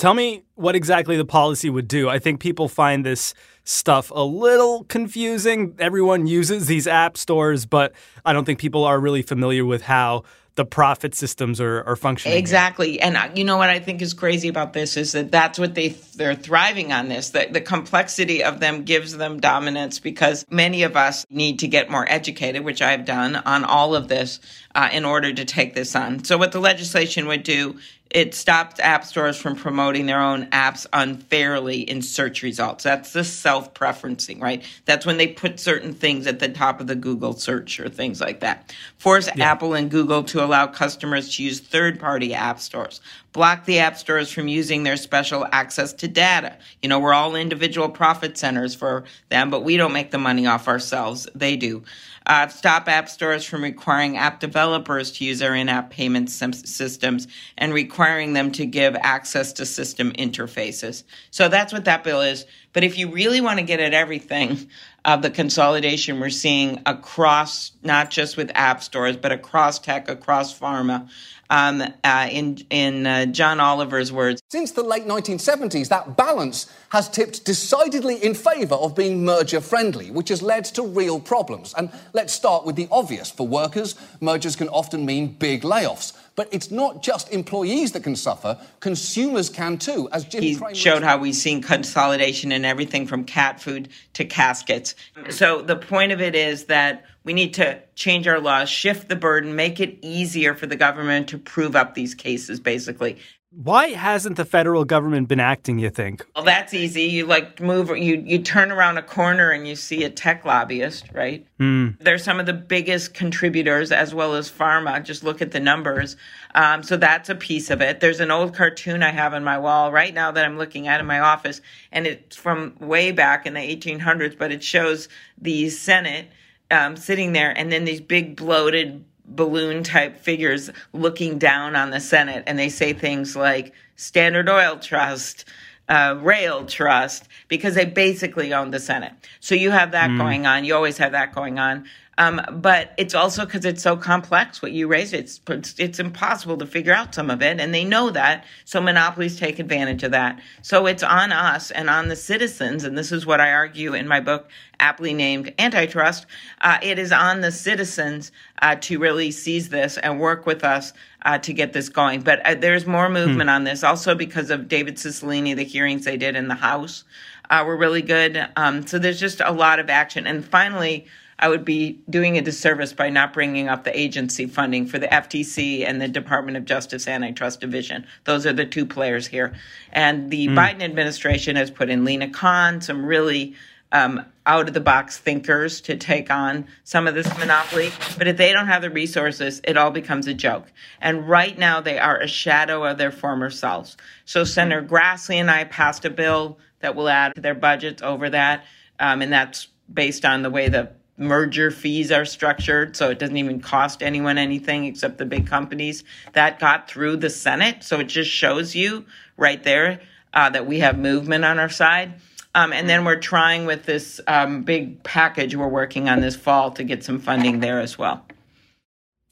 Tell 0.00 0.14
me 0.14 0.44
what 0.54 0.74
exactly 0.74 1.18
the 1.18 1.26
policy 1.26 1.68
would 1.68 1.86
do. 1.86 2.08
I 2.08 2.18
think 2.18 2.40
people 2.40 2.68
find 2.68 3.04
this 3.04 3.34
stuff 3.70 4.10
a 4.14 4.24
little 4.24 4.84
confusing. 4.84 5.74
Everyone 5.78 6.26
uses 6.26 6.66
these 6.66 6.86
app 6.86 7.16
stores, 7.16 7.66
but 7.66 7.92
I 8.24 8.32
don't 8.32 8.44
think 8.44 8.58
people 8.58 8.84
are 8.84 8.98
really 8.98 9.22
familiar 9.22 9.64
with 9.64 9.82
how 9.82 10.24
the 10.56 10.64
profit 10.64 11.14
systems 11.14 11.60
are, 11.60 11.84
are 11.84 11.96
functioning. 11.96 12.36
Exactly. 12.36 13.00
And 13.00 13.16
uh, 13.16 13.30
you 13.34 13.44
know 13.44 13.56
what 13.56 13.70
I 13.70 13.78
think 13.78 14.02
is 14.02 14.12
crazy 14.12 14.48
about 14.48 14.72
this 14.72 14.96
is 14.96 15.12
that 15.12 15.30
that's 15.30 15.58
what 15.58 15.74
they 15.74 15.90
they're 16.16 16.34
thriving 16.34 16.92
on 16.92 17.08
this. 17.08 17.30
The, 17.30 17.48
the 17.50 17.60
complexity 17.60 18.42
of 18.42 18.58
them 18.60 18.82
gives 18.82 19.16
them 19.16 19.40
dominance 19.40 20.00
because 20.00 20.44
many 20.50 20.82
of 20.82 20.96
us 20.96 21.24
need 21.30 21.60
to 21.60 21.68
get 21.68 21.88
more 21.88 22.04
educated, 22.10 22.64
which 22.64 22.82
I've 22.82 23.04
done 23.04 23.36
on 23.36 23.64
all 23.64 23.94
of 23.94 24.08
this 24.08 24.40
uh, 24.74 24.90
in 24.92 25.04
order 25.04 25.32
to 25.32 25.44
take 25.44 25.74
this 25.74 25.94
on. 25.94 26.24
So 26.24 26.36
what 26.36 26.52
the 26.52 26.60
legislation 26.60 27.26
would 27.26 27.44
do 27.44 27.78
it 28.10 28.34
stops 28.34 28.80
app 28.80 29.04
stores 29.04 29.36
from 29.36 29.54
promoting 29.54 30.06
their 30.06 30.20
own 30.20 30.46
apps 30.46 30.86
unfairly 30.92 31.80
in 31.80 32.02
search 32.02 32.42
results. 32.42 32.82
That's 32.82 33.12
the 33.12 33.22
self 33.22 33.59
preferencing, 33.68 34.40
right? 34.40 34.64
That's 34.84 35.06
when 35.06 35.16
they 35.16 35.28
put 35.28 35.60
certain 35.60 35.92
things 35.92 36.26
at 36.26 36.38
the 36.38 36.48
top 36.48 36.80
of 36.80 36.86
the 36.86 36.94
Google 36.94 37.34
search 37.34 37.78
or 37.80 37.88
things 37.88 38.20
like 38.20 38.40
that. 38.40 38.74
Force 38.98 39.28
yeah. 39.34 39.50
Apple 39.50 39.74
and 39.74 39.90
Google 39.90 40.22
to 40.24 40.44
allow 40.44 40.66
customers 40.66 41.36
to 41.36 41.42
use 41.42 41.60
third 41.60 42.00
party 42.00 42.34
app 42.34 42.60
stores. 42.60 43.00
Block 43.32 43.64
the 43.64 43.78
app 43.78 43.96
stores 43.96 44.30
from 44.30 44.48
using 44.48 44.82
their 44.82 44.96
special 44.96 45.46
access 45.52 45.92
to 45.94 46.08
data. 46.08 46.56
You 46.82 46.88
know, 46.88 46.98
we're 46.98 47.14
all 47.14 47.36
individual 47.36 47.88
profit 47.88 48.36
centers 48.36 48.74
for 48.74 49.04
them, 49.28 49.50
but 49.50 49.62
we 49.62 49.76
don't 49.76 49.92
make 49.92 50.10
the 50.10 50.18
money 50.18 50.46
off 50.46 50.66
ourselves. 50.66 51.28
They 51.34 51.56
do 51.56 51.84
uh, 52.26 52.48
stop 52.48 52.88
app 52.88 53.08
stores 53.08 53.44
from 53.44 53.62
requiring 53.62 54.16
app 54.16 54.40
developers 54.40 55.10
to 55.12 55.24
use 55.24 55.38
their 55.38 55.54
in-app 55.54 55.90
payment 55.90 56.30
systems 56.30 57.26
and 57.58 57.72
requiring 57.72 58.34
them 58.34 58.52
to 58.52 58.66
give 58.66 58.94
access 58.96 59.52
to 59.54 59.66
system 59.66 60.12
interfaces. 60.12 61.04
So 61.30 61.48
that's 61.48 61.72
what 61.72 61.86
that 61.86 62.04
bill 62.04 62.20
is. 62.20 62.46
But 62.72 62.84
if 62.84 62.98
you 62.98 63.10
really 63.10 63.40
want 63.40 63.58
to 63.58 63.64
get 63.64 63.80
at 63.80 63.94
everything 63.94 64.70
of 65.04 65.22
the 65.22 65.30
consolidation 65.30 66.20
we're 66.20 66.30
seeing 66.30 66.82
across, 66.86 67.72
not 67.82 68.10
just 68.10 68.36
with 68.36 68.50
app 68.54 68.82
stores, 68.82 69.16
but 69.16 69.32
across 69.32 69.78
tech, 69.78 70.08
across 70.08 70.58
pharma, 70.58 71.08
um, 71.48 71.82
uh, 72.04 72.28
in 72.30 72.58
in 72.70 73.06
uh, 73.06 73.26
John 73.26 73.60
Oliver's 73.60 74.12
words. 74.12 74.40
Since 74.50 74.72
the 74.72 74.82
late 74.82 75.06
1970s, 75.06 75.88
that 75.88 76.16
balance 76.16 76.72
has 76.90 77.08
tipped 77.08 77.44
decidedly 77.44 78.22
in 78.22 78.34
favour 78.34 78.76
of 78.76 78.94
being 78.94 79.24
merger 79.24 79.60
friendly, 79.60 80.10
which 80.10 80.28
has 80.28 80.42
led 80.42 80.64
to 80.66 80.82
real 80.82 81.18
problems. 81.18 81.74
And 81.76 81.90
let's 82.12 82.32
start 82.32 82.64
with 82.64 82.76
the 82.76 82.88
obvious. 82.90 83.30
For 83.30 83.46
workers, 83.46 83.96
mergers 84.20 84.54
can 84.54 84.68
often 84.68 85.04
mean 85.04 85.32
big 85.32 85.62
layoffs. 85.62 86.12
But 86.40 86.48
it's 86.52 86.70
not 86.70 87.02
just 87.02 87.30
employees 87.34 87.92
that 87.92 88.02
can 88.02 88.16
suffer, 88.16 88.58
consumers 88.80 89.50
can 89.50 89.76
too. 89.76 90.08
As 90.10 90.24
Jim 90.24 90.42
he 90.42 90.56
Cramer 90.56 90.74
showed 90.74 91.02
how 91.02 91.18
we've 91.18 91.34
seen 91.34 91.60
consolidation 91.60 92.50
in 92.50 92.64
everything 92.64 93.06
from 93.06 93.24
cat 93.24 93.60
food 93.60 93.90
to 94.14 94.24
caskets. 94.24 94.94
So 95.28 95.60
the 95.60 95.76
point 95.76 96.12
of 96.12 96.22
it 96.22 96.34
is 96.34 96.64
that 96.64 97.04
we 97.24 97.34
need 97.34 97.52
to 97.54 97.82
change 97.94 98.26
our 98.26 98.40
laws, 98.40 98.70
shift 98.70 99.10
the 99.10 99.16
burden, 99.16 99.54
make 99.54 99.80
it 99.80 99.98
easier 100.00 100.54
for 100.54 100.66
the 100.66 100.76
government 100.76 101.28
to 101.28 101.36
prove 101.36 101.76
up 101.76 101.94
these 101.94 102.14
cases, 102.14 102.58
basically. 102.58 103.18
Why 103.52 103.88
hasn't 103.88 104.36
the 104.36 104.44
federal 104.44 104.84
government 104.84 105.26
been 105.26 105.40
acting, 105.40 105.80
you 105.80 105.90
think? 105.90 106.24
Well, 106.36 106.44
that's 106.44 106.72
easy. 106.72 107.02
You 107.02 107.26
like 107.26 107.60
move, 107.60 107.88
you, 107.88 108.22
you 108.24 108.38
turn 108.38 108.70
around 108.70 108.96
a 108.96 109.02
corner 109.02 109.50
and 109.50 109.66
you 109.66 109.74
see 109.74 110.04
a 110.04 110.10
tech 110.10 110.44
lobbyist, 110.44 111.06
right? 111.12 111.44
Mm. 111.58 111.98
They're 111.98 112.18
some 112.18 112.38
of 112.38 112.46
the 112.46 112.52
biggest 112.52 113.12
contributors 113.12 113.90
as 113.90 114.14
well 114.14 114.34
as 114.34 114.48
pharma. 114.48 115.02
Just 115.02 115.24
look 115.24 115.42
at 115.42 115.50
the 115.50 115.58
numbers. 115.58 116.16
Um, 116.54 116.84
so 116.84 116.96
that's 116.96 117.28
a 117.28 117.34
piece 117.34 117.70
of 117.70 117.80
it. 117.80 117.98
There's 117.98 118.20
an 118.20 118.30
old 118.30 118.54
cartoon 118.54 119.02
I 119.02 119.10
have 119.10 119.34
on 119.34 119.42
my 119.42 119.58
wall 119.58 119.90
right 119.90 120.14
now 120.14 120.30
that 120.30 120.44
I'm 120.44 120.56
looking 120.56 120.86
at 120.86 121.00
in 121.00 121.06
my 121.06 121.18
office, 121.18 121.60
and 121.90 122.06
it's 122.06 122.36
from 122.36 122.76
way 122.78 123.10
back 123.10 123.46
in 123.46 123.54
the 123.54 123.60
1800s, 123.60 124.38
but 124.38 124.52
it 124.52 124.62
shows 124.62 125.08
the 125.38 125.70
Senate 125.70 126.28
um, 126.70 126.96
sitting 126.96 127.32
there, 127.32 127.50
and 127.56 127.72
then 127.72 127.84
these 127.84 128.00
big 128.00 128.36
bloated 128.36 129.04
balloon 129.30 129.82
type 129.82 130.20
figures 130.20 130.70
looking 130.92 131.38
down 131.38 131.76
on 131.76 131.90
the 131.90 132.00
Senate, 132.00 132.44
and 132.46 132.58
they 132.58 132.68
say 132.68 132.92
things 132.92 133.36
like 133.36 133.72
Standard 133.96 134.48
Oil 134.48 134.78
Trust, 134.78 135.44
uh, 135.88 136.18
Rail 136.20 136.66
Trust, 136.66 137.28
because 137.48 137.74
they 137.74 137.84
basically 137.84 138.52
own 138.52 138.70
the 138.70 138.80
Senate. 138.80 139.12
So 139.40 139.54
you 139.54 139.70
have 139.70 139.92
that 139.92 140.10
mm. 140.10 140.18
going 140.18 140.46
on. 140.46 140.64
You 140.64 140.74
always 140.74 140.98
have 140.98 141.12
that 141.12 141.34
going 141.34 141.58
on. 141.58 141.86
Um, 142.20 142.42
but 142.52 142.92
it's 142.98 143.14
also 143.14 143.46
because 143.46 143.64
it's 143.64 143.82
so 143.82 143.96
complex 143.96 144.60
what 144.60 144.72
you 144.72 144.88
raised. 144.88 145.14
It's, 145.14 145.40
it's 145.78 145.98
impossible 145.98 146.58
to 146.58 146.66
figure 146.66 146.92
out 146.92 147.14
some 147.14 147.30
of 147.30 147.40
it, 147.40 147.58
and 147.58 147.72
they 147.72 147.82
know 147.82 148.10
that. 148.10 148.44
So 148.66 148.78
monopolies 148.78 149.38
take 149.38 149.58
advantage 149.58 150.02
of 150.02 150.10
that. 150.10 150.38
So 150.60 150.84
it's 150.84 151.02
on 151.02 151.32
us 151.32 151.70
and 151.70 151.88
on 151.88 152.08
the 152.08 152.16
citizens, 152.16 152.84
and 152.84 152.96
this 152.96 153.10
is 153.10 153.24
what 153.24 153.40
I 153.40 153.52
argue 153.52 153.94
in 153.94 154.06
my 154.06 154.20
book, 154.20 154.50
aptly 154.78 155.14
named 155.14 155.54
Antitrust. 155.58 156.26
Uh, 156.60 156.76
it 156.82 156.98
is 156.98 157.10
on 157.10 157.40
the 157.40 157.50
citizens 157.50 158.32
uh, 158.60 158.76
to 158.82 158.98
really 158.98 159.30
seize 159.30 159.70
this 159.70 159.96
and 159.96 160.20
work 160.20 160.44
with 160.44 160.62
us 160.62 160.92
uh, 161.24 161.38
to 161.38 161.54
get 161.54 161.72
this 161.72 161.88
going. 161.88 162.20
But 162.20 162.44
uh, 162.46 162.54
there's 162.54 162.84
more 162.84 163.08
movement 163.08 163.48
hmm. 163.48 163.56
on 163.56 163.64
this, 163.64 163.82
also 163.82 164.14
because 164.14 164.50
of 164.50 164.68
David 164.68 164.96
Cicilline, 164.96 165.56
the 165.56 165.64
hearings 165.64 166.04
they 166.04 166.18
did 166.18 166.36
in 166.36 166.48
the 166.48 166.54
House 166.54 167.04
uh, 167.48 167.64
were 167.66 167.78
really 167.78 168.02
good. 168.02 168.46
Um, 168.56 168.86
so 168.86 168.98
there's 168.98 169.18
just 169.18 169.40
a 169.40 169.52
lot 169.52 169.78
of 169.80 169.88
action. 169.88 170.26
And 170.26 170.44
finally, 170.44 171.06
I 171.40 171.48
would 171.48 171.64
be 171.64 171.98
doing 172.08 172.36
a 172.36 172.42
disservice 172.42 172.92
by 172.92 173.08
not 173.08 173.32
bringing 173.32 173.68
up 173.68 173.84
the 173.84 173.98
agency 173.98 174.46
funding 174.46 174.86
for 174.86 174.98
the 174.98 175.08
FTC 175.08 175.86
and 175.86 176.00
the 176.00 176.06
Department 176.06 176.58
of 176.58 176.66
Justice 176.66 177.08
Antitrust 177.08 177.60
Division. 177.60 178.06
Those 178.24 178.44
are 178.44 178.52
the 178.52 178.66
two 178.66 178.84
players 178.84 179.26
here. 179.26 179.54
And 179.90 180.30
the 180.30 180.48
mm. 180.48 180.54
Biden 180.54 180.82
administration 180.82 181.56
has 181.56 181.70
put 181.70 181.88
in 181.88 182.04
Lina 182.04 182.28
Khan, 182.28 182.82
some 182.82 183.04
really 183.06 183.54
um, 183.90 184.24
out 184.44 184.68
of 184.68 184.74
the 184.74 184.80
box 184.80 185.16
thinkers 185.16 185.80
to 185.80 185.96
take 185.96 186.30
on 186.30 186.66
some 186.84 187.08
of 187.08 187.14
this 187.14 187.26
monopoly. 187.38 187.90
But 188.18 188.28
if 188.28 188.36
they 188.36 188.52
don't 188.52 188.66
have 188.66 188.82
the 188.82 188.90
resources, 188.90 189.62
it 189.64 189.78
all 189.78 189.90
becomes 189.90 190.26
a 190.26 190.34
joke. 190.34 190.70
And 191.00 191.26
right 191.26 191.56
now, 191.58 191.80
they 191.80 191.98
are 191.98 192.18
a 192.20 192.28
shadow 192.28 192.84
of 192.84 192.98
their 192.98 193.10
former 193.10 193.48
selves. 193.48 193.96
So 194.26 194.44
Senator 194.44 194.82
Grassley 194.82 195.36
and 195.36 195.50
I 195.50 195.64
passed 195.64 196.04
a 196.04 196.10
bill 196.10 196.58
that 196.80 196.94
will 196.94 197.08
add 197.08 197.34
to 197.34 197.40
their 197.40 197.54
budgets 197.54 198.02
over 198.02 198.28
that. 198.30 198.64
Um, 198.98 199.22
and 199.22 199.32
that's 199.32 199.68
based 199.92 200.24
on 200.24 200.42
the 200.42 200.50
way 200.50 200.68
the 200.68 200.90
merger 201.20 201.70
fees 201.70 202.10
are 202.10 202.24
structured. 202.24 202.96
So 202.96 203.10
it 203.10 203.18
doesn't 203.18 203.36
even 203.36 203.60
cost 203.60 204.02
anyone 204.02 204.38
anything 204.38 204.86
except 204.86 205.18
the 205.18 205.26
big 205.26 205.46
companies. 205.46 206.02
That 206.32 206.58
got 206.58 206.90
through 206.90 207.18
the 207.18 207.30
Senate. 207.30 207.84
So 207.84 208.00
it 208.00 208.04
just 208.04 208.30
shows 208.30 208.74
you 208.74 209.04
right 209.36 209.62
there 209.62 210.00
uh, 210.34 210.50
that 210.50 210.66
we 210.66 210.80
have 210.80 210.98
movement 210.98 211.44
on 211.44 211.58
our 211.58 211.68
side. 211.68 212.14
Um, 212.54 212.72
and 212.72 212.88
then 212.88 213.04
we're 213.04 213.20
trying 213.20 213.66
with 213.66 213.84
this 213.84 214.20
um, 214.26 214.62
big 214.62 215.02
package 215.04 215.54
we're 215.54 215.68
working 215.68 216.08
on 216.08 216.20
this 216.20 216.34
fall 216.34 216.72
to 216.72 216.82
get 216.82 217.04
some 217.04 217.20
funding 217.20 217.60
there 217.60 217.80
as 217.80 217.96
well. 217.96 218.24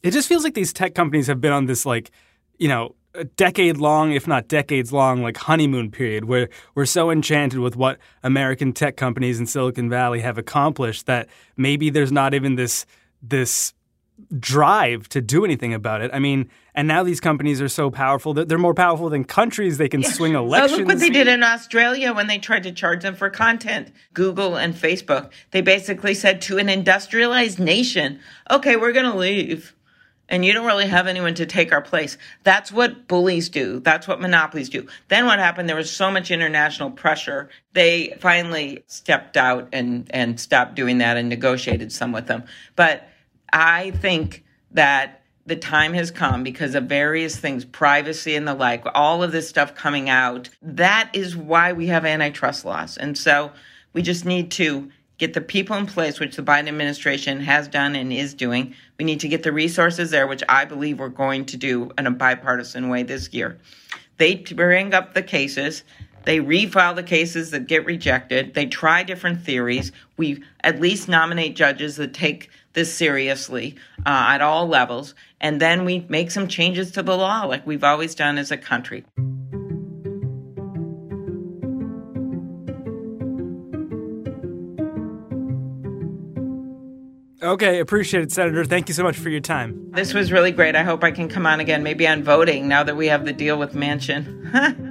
It 0.03 0.13
just 0.13 0.29
feels 0.29 0.45
like 0.45 0.55
these 0.55 0.73
tech 0.73 0.95
companies 0.95 1.27
have 1.27 1.41
been 1.41 1.53
on 1.53 1.67
this, 1.67 1.85
like, 1.85 2.13
you 2.59 2.69
know, 2.69 2.95
a 3.19 3.25
decade 3.25 3.77
long, 3.79 4.13
if 4.13 4.27
not 4.27 4.49
decades 4.49 4.93
long, 4.93 5.23
like 5.23 5.37
honeymoon 5.37 5.91
period 5.91 6.25
where 6.25 6.49
we're 6.75 6.87
so 6.87 7.11
enchanted 7.11 7.61
with 7.61 7.77
what 7.77 7.99
American 8.23 8.73
tech 8.73 8.97
companies 8.97 9.41
in 9.41 9.47
Silicon 9.47 9.91
Valley 9.91 10.21
have 10.21 10.39
accomplished 10.39 11.07
that 11.07 11.29
maybe 11.57 11.91
there's 11.91 12.13
not 12.13 12.35
even 12.35 12.55
this 12.55 12.87
this 13.21 13.75
drive 14.39 15.09
to 15.11 15.21
do 15.21 15.45
anything 15.45 15.73
about 15.73 16.01
it. 16.01 16.11
I 16.13 16.19
mean, 16.19 16.51
and 16.75 16.89
now 16.89 17.03
these 17.03 17.21
companies 17.21 17.61
are 17.61 17.69
so 17.69 17.91
powerful 17.91 18.35
that 18.35 18.49
they're 18.49 18.59
more 18.59 18.75
powerful 18.75 19.09
than 19.09 19.25
countries. 19.25 19.79
They 19.79 19.89
can 19.89 20.01
yeah. 20.01 20.11
swing 20.11 20.35
elections. 20.35 20.73
Oh, 20.73 20.77
look 20.79 20.87
what 20.89 20.99
they 20.99 21.11
did 21.11 21.29
in 21.29 21.43
Australia 21.43 22.13
when 22.13 22.27
they 22.27 22.39
tried 22.39 22.65
to 22.65 22.73
charge 22.73 23.03
them 23.03 23.15
for 23.15 23.31
content. 23.31 23.93
Google 24.15 24.57
and 24.57 24.75
Facebook. 24.75 25.31
They 25.53 25.61
basically 25.61 26.15
said 26.15 26.41
to 26.43 26.59
an 26.59 26.69
industrialized 26.69 27.59
nation, 27.59 28.21
okay, 28.51 28.77
we're 28.77 28.93
going 28.93 29.11
to 29.11 29.17
leave. 29.17 29.75
And 30.29 30.45
you 30.45 30.53
don't 30.53 30.67
really 30.67 30.87
have 30.87 31.07
anyone 31.07 31.35
to 31.35 31.47
take 31.47 31.73
our 31.73 31.81
place. 31.81 32.19
That's 32.43 32.71
what 32.71 33.09
bullies 33.09 33.49
do. 33.49 33.81
That's 33.81 34.07
what 34.07 34.21
monopolies 34.21 34.69
do. 34.69 34.87
Then 35.09 35.25
what 35.25 35.39
happened? 35.39 35.69
There 35.69 35.77
was 35.77 35.91
so 35.91 36.11
much 36.11 36.31
international 36.31 36.91
pressure. 36.91 37.49
They 37.73 38.17
finally 38.21 38.85
stepped 38.87 39.37
out 39.37 39.69
and, 39.73 40.07
and 40.11 40.39
stopped 40.39 40.75
doing 40.75 40.99
that 40.99 41.17
and 41.17 41.29
negotiated 41.29 41.93
some 41.93 42.13
with 42.13 42.27
them. 42.27 42.45
But 42.77 43.09
I 43.53 43.93
think 43.93 44.45
that 44.73 45.23
the 45.47 45.57
time 45.57 45.95
has 45.95 46.11
come 46.11 46.43
because 46.43 46.75
of 46.75 46.85
various 46.85 47.37
things, 47.37 47.65
privacy 47.65 48.37
and 48.37 48.47
the 48.47 48.55
like, 48.55 48.85
all 48.95 49.23
of 49.23 49.33
this 49.33 49.49
stuff 49.49 49.75
coming 49.75 50.11
out. 50.11 50.51
That 50.61 51.11
is 51.15 51.35
why 51.35 51.73
we 51.73 51.87
have 51.87 52.05
antitrust 52.05 52.67
laws. 52.67 52.99
And 52.99 53.17
so 53.17 53.53
we 53.95 54.03
just 54.03 54.27
need 54.27 54.51
to 54.53 54.91
get 55.19 55.35
the 55.35 55.41
people 55.41 55.77
in 55.77 55.87
place, 55.87 56.21
which 56.21 56.37
the 56.37 56.43
Biden 56.43 56.69
administration 56.69 57.41
has 57.41 57.69
done 57.69 57.95
and 57.95 58.13
is 58.13 58.35
doing. 58.35 58.75
We 58.99 59.05
need 59.05 59.21
to 59.21 59.29
get 59.29 59.43
the 59.43 59.53
resources 59.53 60.11
there, 60.11 60.27
which 60.27 60.43
I 60.49 60.65
believe 60.65 60.99
we're 60.99 61.09
going 61.09 61.45
to 61.47 61.57
do 61.57 61.91
in 61.99 62.07
a 62.07 62.11
bipartisan 62.11 62.89
way 62.89 63.03
this 63.03 63.33
year. 63.35 63.59
They 64.17 64.37
bring 64.37 64.95
up 64.95 65.15
the 65.15 65.23
cases. 65.23 65.83
They 66.25 66.39
refile 66.39 66.95
the 66.95 67.03
cases 67.03 67.51
that 67.53 67.67
get 67.67 67.85
rejected. 67.85 68.55
They 68.55 68.67
try 68.67 69.03
different 69.03 69.43
theories. 69.43 69.93
We 70.17 70.43
at 70.61 70.81
least 70.81 71.09
nominate 71.09 71.57
judges 71.57 71.97
that 71.97 72.13
take 72.15 72.51
this 72.73 72.93
seriously 72.93 73.77
uh, 74.07 74.27
at 74.29 74.43
all 74.43 74.67
levels. 74.67 75.15
And 75.41 75.61
then 75.61 75.85
we 75.85 76.05
make 76.09 76.31
some 76.31 76.49
changes 76.49 76.91
to 76.93 77.03
the 77.03 77.17
law 77.17 77.45
like 77.45 77.67
we've 77.67 77.85
always 77.85 78.15
done 78.15 78.39
as 78.39 78.51
a 78.51 78.57
country. 78.57 79.05
Okay, 87.49 87.81
appreciate 87.81 88.23
it, 88.23 88.31
Senator. 88.31 88.63
Thank 88.67 88.89
you 88.89 88.95
so 88.95 89.03
much 89.03 89.17
for 89.17 89.31
your 89.31 89.41
time. 89.41 89.91
This 89.93 90.13
was 90.13 90.31
really 90.31 90.53
great. 90.53 90.77
I 90.77 90.83
hope 90.83 91.03
I 91.03 91.11
can 91.11 91.31
come 91.31 91.47
on 91.47 91.61
again, 91.61 91.83
maybe 91.83 92.07
on 92.07 92.23
voting 92.23 92.69
now 92.69 92.83
that 92.83 92.95
we 92.95 93.07
have 93.07 93.25
the 93.25 93.33
deal 93.33 93.59
with 93.59 93.73
Manchin. 93.73 94.45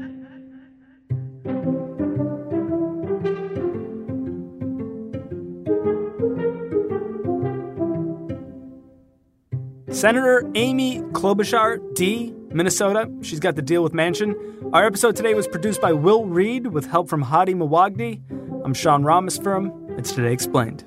Senator 9.92 10.50
Amy 10.56 11.02
Klobuchar, 11.12 11.94
D, 11.94 12.34
Minnesota. 12.50 13.08
She's 13.22 13.40
got 13.40 13.56
the 13.56 13.62
deal 13.62 13.84
with 13.84 13.94
Manchin. 13.94 14.34
Our 14.74 14.84
episode 14.84 15.16
today 15.16 15.36
was 15.36 15.48
produced 15.48 15.80
by 15.80 15.94
Will 15.94 16.26
Reed 16.26 16.66
with 16.68 16.88
help 16.88 17.08
from 17.08 17.22
Hadi 17.22 17.54
Mawajdeh. 17.54 18.64
I'm 18.66 18.74
Sean 18.74 19.04
Rameswaram. 19.04 20.00
It's 20.00 20.12
Today 20.12 20.34
Explained. 20.34 20.87